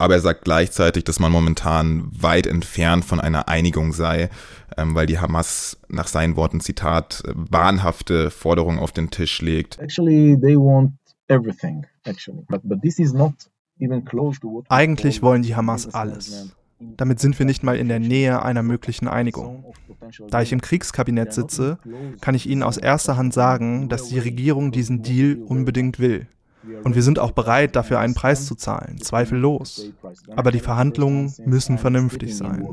aber 0.00 0.14
er 0.14 0.20
sagt 0.20 0.44
gleichzeitig, 0.44 1.04
dass 1.04 1.20
man 1.20 1.30
momentan 1.30 2.08
weit 2.12 2.46
entfernt 2.46 3.04
von 3.04 3.20
einer 3.20 3.48
Einigung 3.48 3.92
sei, 3.92 4.30
ähm, 4.76 4.94
weil 4.94 5.06
die 5.06 5.18
Hamas 5.18 5.78
nach 5.88 6.06
seinen 6.06 6.36
Worten 6.36 6.60
Zitat 6.60 7.22
wahnhafte 7.34 8.30
Forderungen 8.30 8.78
auf 8.78 8.92
den 8.92 9.10
Tisch 9.10 9.42
legt. 9.42 9.78
Actually, 9.78 10.38
they 10.40 10.56
want 10.56 10.92
everything, 11.28 11.86
actually. 12.04 12.44
But, 12.48 12.62
but 12.64 12.80
this 12.80 12.98
is 12.98 13.12
not 13.12 13.34
even 13.78 14.04
close 14.04 14.40
to 14.40 14.48
what 14.48 14.64
Eigentlich 14.70 15.20
wollen 15.20 15.42
die 15.42 15.54
Hamas 15.54 15.92
alles. 15.94 16.54
Damit 16.78 17.20
sind 17.20 17.38
wir 17.38 17.44
nicht 17.44 17.62
mal 17.62 17.76
in 17.76 17.88
der 17.88 17.98
Nähe 17.98 18.42
einer 18.42 18.62
möglichen 18.62 19.06
Einigung. 19.06 19.64
Da 20.30 20.42
ich 20.42 20.52
im 20.52 20.60
Kriegskabinett 20.60 21.32
sitze, 21.32 21.78
kann 22.20 22.34
ich 22.34 22.48
Ihnen 22.48 22.62
aus 22.62 22.76
erster 22.76 23.16
Hand 23.16 23.34
sagen, 23.34 23.88
dass 23.88 24.08
die 24.08 24.18
Regierung 24.18 24.72
diesen 24.72 25.02
Deal 25.02 25.38
unbedingt 25.46 25.98
will. 25.98 26.26
Und 26.84 26.94
wir 26.94 27.02
sind 27.02 27.18
auch 27.18 27.32
bereit, 27.32 27.74
dafür 27.74 27.98
einen 27.98 28.14
Preis 28.14 28.46
zu 28.46 28.54
zahlen, 28.54 28.98
zweifellos. 28.98 29.92
Aber 30.36 30.50
die 30.50 30.60
Verhandlungen 30.60 31.32
müssen 31.44 31.78
vernünftig 31.78 32.36
sein. 32.36 32.68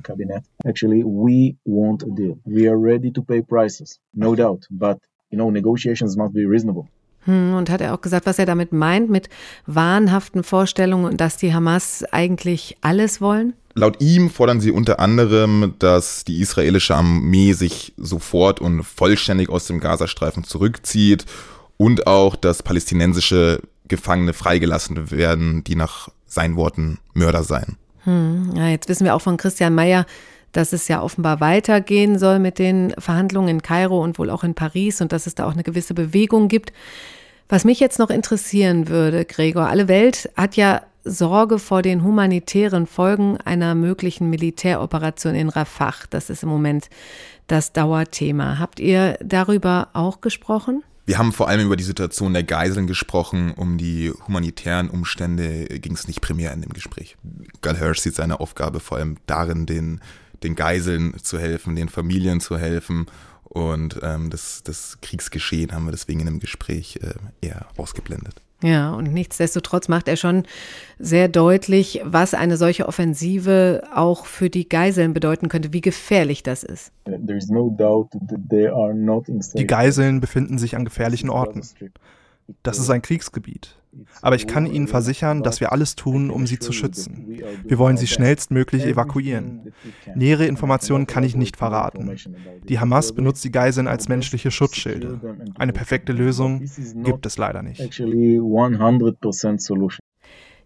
Actually, 0.63 1.04
we 1.04 1.56
want 1.63 2.04
a 2.04 2.10
deal. 2.10 2.38
We 2.43 2.69
are 2.69 2.78
ready 2.78 3.12
to 3.12 3.21
pay 3.21 3.41
prices, 3.41 4.00
no 4.13 4.36
doubt. 4.36 4.67
But, 4.69 5.00
you 5.30 5.38
know, 5.38 5.52
negotiations 5.52 6.17
must 6.17 6.34
be 6.34 6.45
reasonable. 6.45 6.88
Hm, 7.27 7.53
und 7.53 7.69
hat 7.69 7.81
er 7.81 7.93
auch 7.93 8.01
gesagt, 8.01 8.25
was 8.25 8.39
er 8.39 8.45
damit 8.45 8.71
meint, 8.71 9.09
mit 9.09 9.29
wahnhaften 9.65 10.43
Vorstellungen 10.43 11.05
und 11.05 11.21
dass 11.21 11.37
die 11.37 11.53
Hamas 11.53 12.03
eigentlich 12.11 12.77
alles 12.81 13.21
wollen? 13.21 13.53
Laut 13.73 14.01
ihm 14.01 14.31
fordern 14.31 14.59
sie 14.59 14.71
unter 14.71 14.99
anderem, 14.99 15.75
dass 15.77 16.23
die 16.23 16.39
israelische 16.39 16.95
Armee 16.95 17.53
sich 17.53 17.93
sofort 17.97 18.59
und 18.59 18.83
vollständig 18.83 19.49
aus 19.49 19.67
dem 19.67 19.79
Gazastreifen 19.79 20.45
zurückzieht 20.45 21.25
und 21.75 22.07
auch, 22.07 22.35
dass 22.35 22.63
palästinensische 22.63 23.61
Gefangene 23.87 24.33
freigelassen 24.33 25.11
werden, 25.11 25.63
die 25.63 25.75
nach 25.75 26.09
seinen 26.25 26.55
Worten 26.55 26.97
Mörder 27.13 27.43
seien. 27.43 27.77
Hm, 28.05 28.53
ja, 28.55 28.69
jetzt 28.69 28.89
wissen 28.89 29.05
wir 29.05 29.13
auch 29.13 29.21
von 29.21 29.37
Christian 29.37 29.75
Mayer, 29.75 30.05
dass 30.53 30.73
es 30.73 30.87
ja 30.87 31.01
offenbar 31.01 31.39
weitergehen 31.39 32.17
soll 32.17 32.39
mit 32.39 32.57
den 32.57 32.95
Verhandlungen 32.97 33.49
in 33.49 33.61
Kairo 33.61 34.01
und 34.01 34.17
wohl 34.17 34.29
auch 34.29 34.43
in 34.43 34.55
Paris 34.55 35.01
und 35.01 35.11
dass 35.11 35.27
es 35.27 35.35
da 35.35 35.45
auch 35.45 35.53
eine 35.53 35.63
gewisse 35.63 35.93
Bewegung 35.93 36.47
gibt. 36.47 36.71
Was 37.49 37.63
mich 37.63 37.79
jetzt 37.79 37.97
noch 37.97 38.10
interessieren 38.10 38.89
würde, 38.89 39.23
Gregor, 39.23 39.67
alle 39.67 39.88
Welt 39.88 40.29
hat 40.36 40.57
ja 40.57 40.81
Sorge 41.05 41.60
vor 41.60 41.81
den 41.81 42.03
humanitären 42.03 42.86
Folgen 42.88 43.38
einer 43.38 43.73
möglichen 43.73 44.29
Militäroperation 44.29 45.33
in 45.33 45.47
Rafah. 45.47 45.93
Das 46.10 46.29
ist 46.29 46.43
im 46.43 46.49
Moment 46.49 46.89
das 47.47 47.71
Dauerthema. 47.71 48.60
Habt 48.60 48.81
ihr 48.81 49.17
darüber 49.23 49.88
auch 49.93 50.19
gesprochen? 50.19 50.83
Wir 51.05 51.17
haben 51.17 51.31
vor 51.31 51.47
allem 51.47 51.65
über 51.65 51.77
die 51.77 51.86
Situation 51.86 52.33
der 52.33 52.43
Geiseln 52.43 52.86
gesprochen. 52.86 53.53
Um 53.55 53.77
die 53.77 54.12
humanitären 54.27 54.89
Umstände 54.89 55.65
ging 55.79 55.93
es 55.93 56.10
nicht 56.10 56.19
primär 56.19 56.51
in 56.51 56.62
dem 56.62 56.73
Gespräch. 56.73 57.15
Gal 57.62 57.77
Hirsch 57.77 57.99
sieht 57.99 58.15
seine 58.15 58.41
Aufgabe 58.41 58.81
vor 58.81 58.97
allem 58.97 59.15
darin, 59.25 59.65
den, 59.65 60.01
den 60.43 60.55
Geiseln 60.55 61.15
zu 61.23 61.39
helfen, 61.39 61.77
den 61.77 61.88
Familien 61.88 62.41
zu 62.41 62.57
helfen. 62.57 63.05
Und 63.49 63.99
ähm, 64.03 64.29
das, 64.29 64.62
das 64.63 64.99
Kriegsgeschehen 65.01 65.71
haben 65.71 65.86
wir 65.86 65.91
deswegen 65.91 66.19
in 66.19 66.25
dem 66.25 66.39
Gespräch 66.39 66.99
äh, 67.01 67.13
eher 67.45 67.67
ausgeblendet. 67.77 68.41
Ja, 68.63 68.93
und 68.93 69.13
nichtsdestotrotz 69.13 69.88
macht 69.88 70.07
er 70.07 70.15
schon 70.17 70.43
sehr 70.97 71.27
deutlich, 71.27 72.01
was 72.03 72.33
eine 72.33 72.57
solche 72.57 72.88
Offensive 72.88 73.83
auch 73.93 74.25
für 74.25 74.49
die 74.49 74.67
Geiseln 74.67 75.13
bedeuten 75.13 75.47
könnte, 75.47 75.73
wie 75.73 75.81
gefährlich 75.81 76.41
das 76.41 76.63
ist. 76.63 76.91
Die 79.55 79.67
Geiseln 79.67 80.19
befinden 80.21 80.57
sich 80.57 80.75
an 80.75 80.86
gefährlichen 80.86 81.29
Orten. 81.29 81.62
Das 82.63 82.79
ist 82.79 82.89
ein 82.89 83.01
Kriegsgebiet. 83.01 83.77
Aber 84.21 84.36
ich 84.36 84.47
kann 84.47 84.65
Ihnen 84.65 84.88
versichern, 84.88 85.43
dass 85.43 85.60
wir 85.60 85.71
alles 85.71 85.95
tun, 85.95 86.29
um 86.29 86.45
sie 86.47 86.60
zu 86.60 86.71
schützen. 86.71 87.39
Wir 87.63 87.77
wollen 87.77 87.97
sie 87.97 88.07
schnellstmöglich 88.07 88.86
evakuieren. 88.86 89.73
Nähere 90.15 90.45
Informationen 90.45 91.07
kann 91.07 91.23
ich 91.23 91.36
nicht 91.36 91.57
verraten. 91.57 92.15
Die 92.67 92.79
Hamas 92.79 93.13
benutzt 93.13 93.43
die 93.43 93.51
Geiseln 93.51 93.88
als 93.88 94.07
menschliche 94.07 94.51
Schutzschilde. 94.51 95.19
Eine 95.55 95.73
perfekte 95.73 96.13
Lösung 96.13 96.65
gibt 97.03 97.25
es 97.25 97.38
leider 97.38 97.63
nicht. 97.63 97.81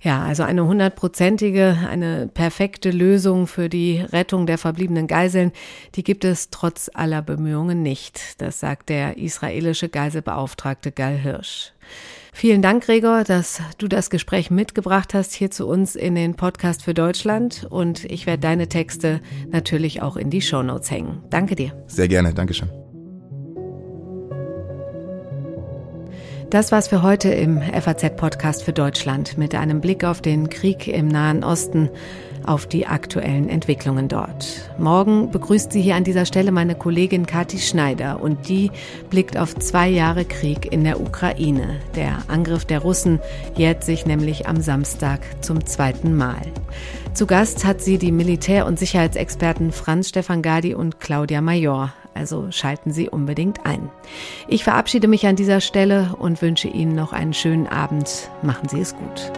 Ja, 0.02 0.24
also 0.24 0.42
eine 0.44 0.66
hundertprozentige, 0.66 1.78
eine 1.88 2.28
perfekte 2.28 2.90
Lösung 2.90 3.46
für 3.46 3.70
die 3.70 4.02
Rettung 4.02 4.48
der 4.48 4.58
verbliebenen 4.58 5.06
Geiseln, 5.06 5.52
die 5.94 6.04
gibt 6.04 6.26
es 6.26 6.50
trotz 6.50 6.90
aller 6.94 7.22
Bemühungen 7.22 7.84
nicht. 7.84 8.42
Das 8.42 8.60
sagt 8.60 8.90
der 8.90 9.18
israelische 9.18 9.90
Geiselbeauftragte 9.90 10.92
Gal 10.92 11.18
Hirsch. 11.18 11.74
Vielen 12.34 12.62
Dank, 12.62 12.86
Gregor, 12.86 13.24
dass 13.26 13.62
du 13.78 13.88
das 13.88 14.10
Gespräch 14.10 14.50
mitgebracht 14.50 15.14
hast 15.14 15.34
hier 15.34 15.52
zu 15.52 15.68
uns 15.68 15.96
in 15.96 16.16
den 16.16 16.36
Podcast 16.36 16.82
für 16.82 16.94
Deutschland. 16.94 17.68
Und 17.70 18.06
ich 18.06 18.26
werde 18.26 18.42
deine 18.42 18.70
Texte 18.70 19.20
natürlich 19.50 20.02
auch 20.02 20.16
in 20.16 20.30
die 20.30 20.42
Shownotes 20.42 20.90
hängen. 20.90 21.22
Danke 21.30 21.56
dir. 21.56 21.74
Sehr 21.88 22.08
gerne, 22.08 22.34
Dankeschön. 22.34 22.81
Das 26.52 26.74
war's 26.74 26.90
für 26.90 27.02
heute 27.02 27.30
im 27.30 27.62
FAZ-Podcast 27.62 28.64
für 28.64 28.74
Deutschland 28.74 29.38
mit 29.38 29.56
einem 29.56 29.80
Blick 29.80 30.04
auf 30.04 30.20
den 30.20 30.50
Krieg 30.50 30.86
im 30.86 31.08
Nahen 31.08 31.46
Osten, 31.46 31.90
auf 32.44 32.66
die 32.66 32.88
aktuellen 32.88 33.48
Entwicklungen 33.48 34.10
dort. 34.10 34.70
Morgen 34.78 35.32
begrüßt 35.32 35.72
sie 35.72 35.82
hier 35.82 35.96
an 35.96 36.04
dieser 36.04 36.26
Stelle 36.26 36.52
meine 36.52 36.76
Kollegin 36.76 37.26
Kathi 37.26 37.58
Schneider 37.58 38.22
und 38.22 38.50
die 38.50 38.70
blickt 39.10 39.38
auf 39.38 39.56
zwei 39.56 39.88
Jahre 39.88 40.26
Krieg 40.26 40.70
in 40.70 40.84
der 40.84 41.00
Ukraine. 41.00 41.80
Der 41.96 42.18
Angriff 42.28 42.66
der 42.66 42.80
Russen 42.80 43.22
jährt 43.56 43.86
sich 43.86 44.06
nämlich 44.06 44.50
am 44.50 44.60
Samstag 44.60 45.22
zum 45.40 45.66
zweiten 45.66 46.18
Mal. 46.18 46.42
Zu 47.14 47.28
Gast 47.28 47.64
hat 47.64 47.80
sie 47.80 47.98
die 47.98 48.12
Militär- 48.12 48.66
und 48.66 48.78
Sicherheitsexperten 48.78 49.72
Franz 49.72 50.10
Stefan 50.10 50.42
Gadi 50.42 50.76
und 50.76 51.00
Claudia 51.00 51.40
Major 51.40 51.94
also 52.14 52.52
schalten 52.52 52.92
Sie 52.92 53.10
unbedingt 53.10 53.66
ein. 53.66 53.90
Ich 54.48 54.64
verabschiede 54.64 55.08
mich 55.08 55.28
an 55.28 55.36
dieser 55.36 55.62
Stelle 55.62 56.16
und 56.18 56.42
wünsche 56.42 56.68
Ihnen 56.68 56.96
noch 56.96 57.14
einen 57.14 57.34
schönen 57.34 57.68
Abend. 57.68 58.30
Machen 58.42 58.70
Sie 58.70 58.80
es 58.80 58.96
gut. 58.96 59.32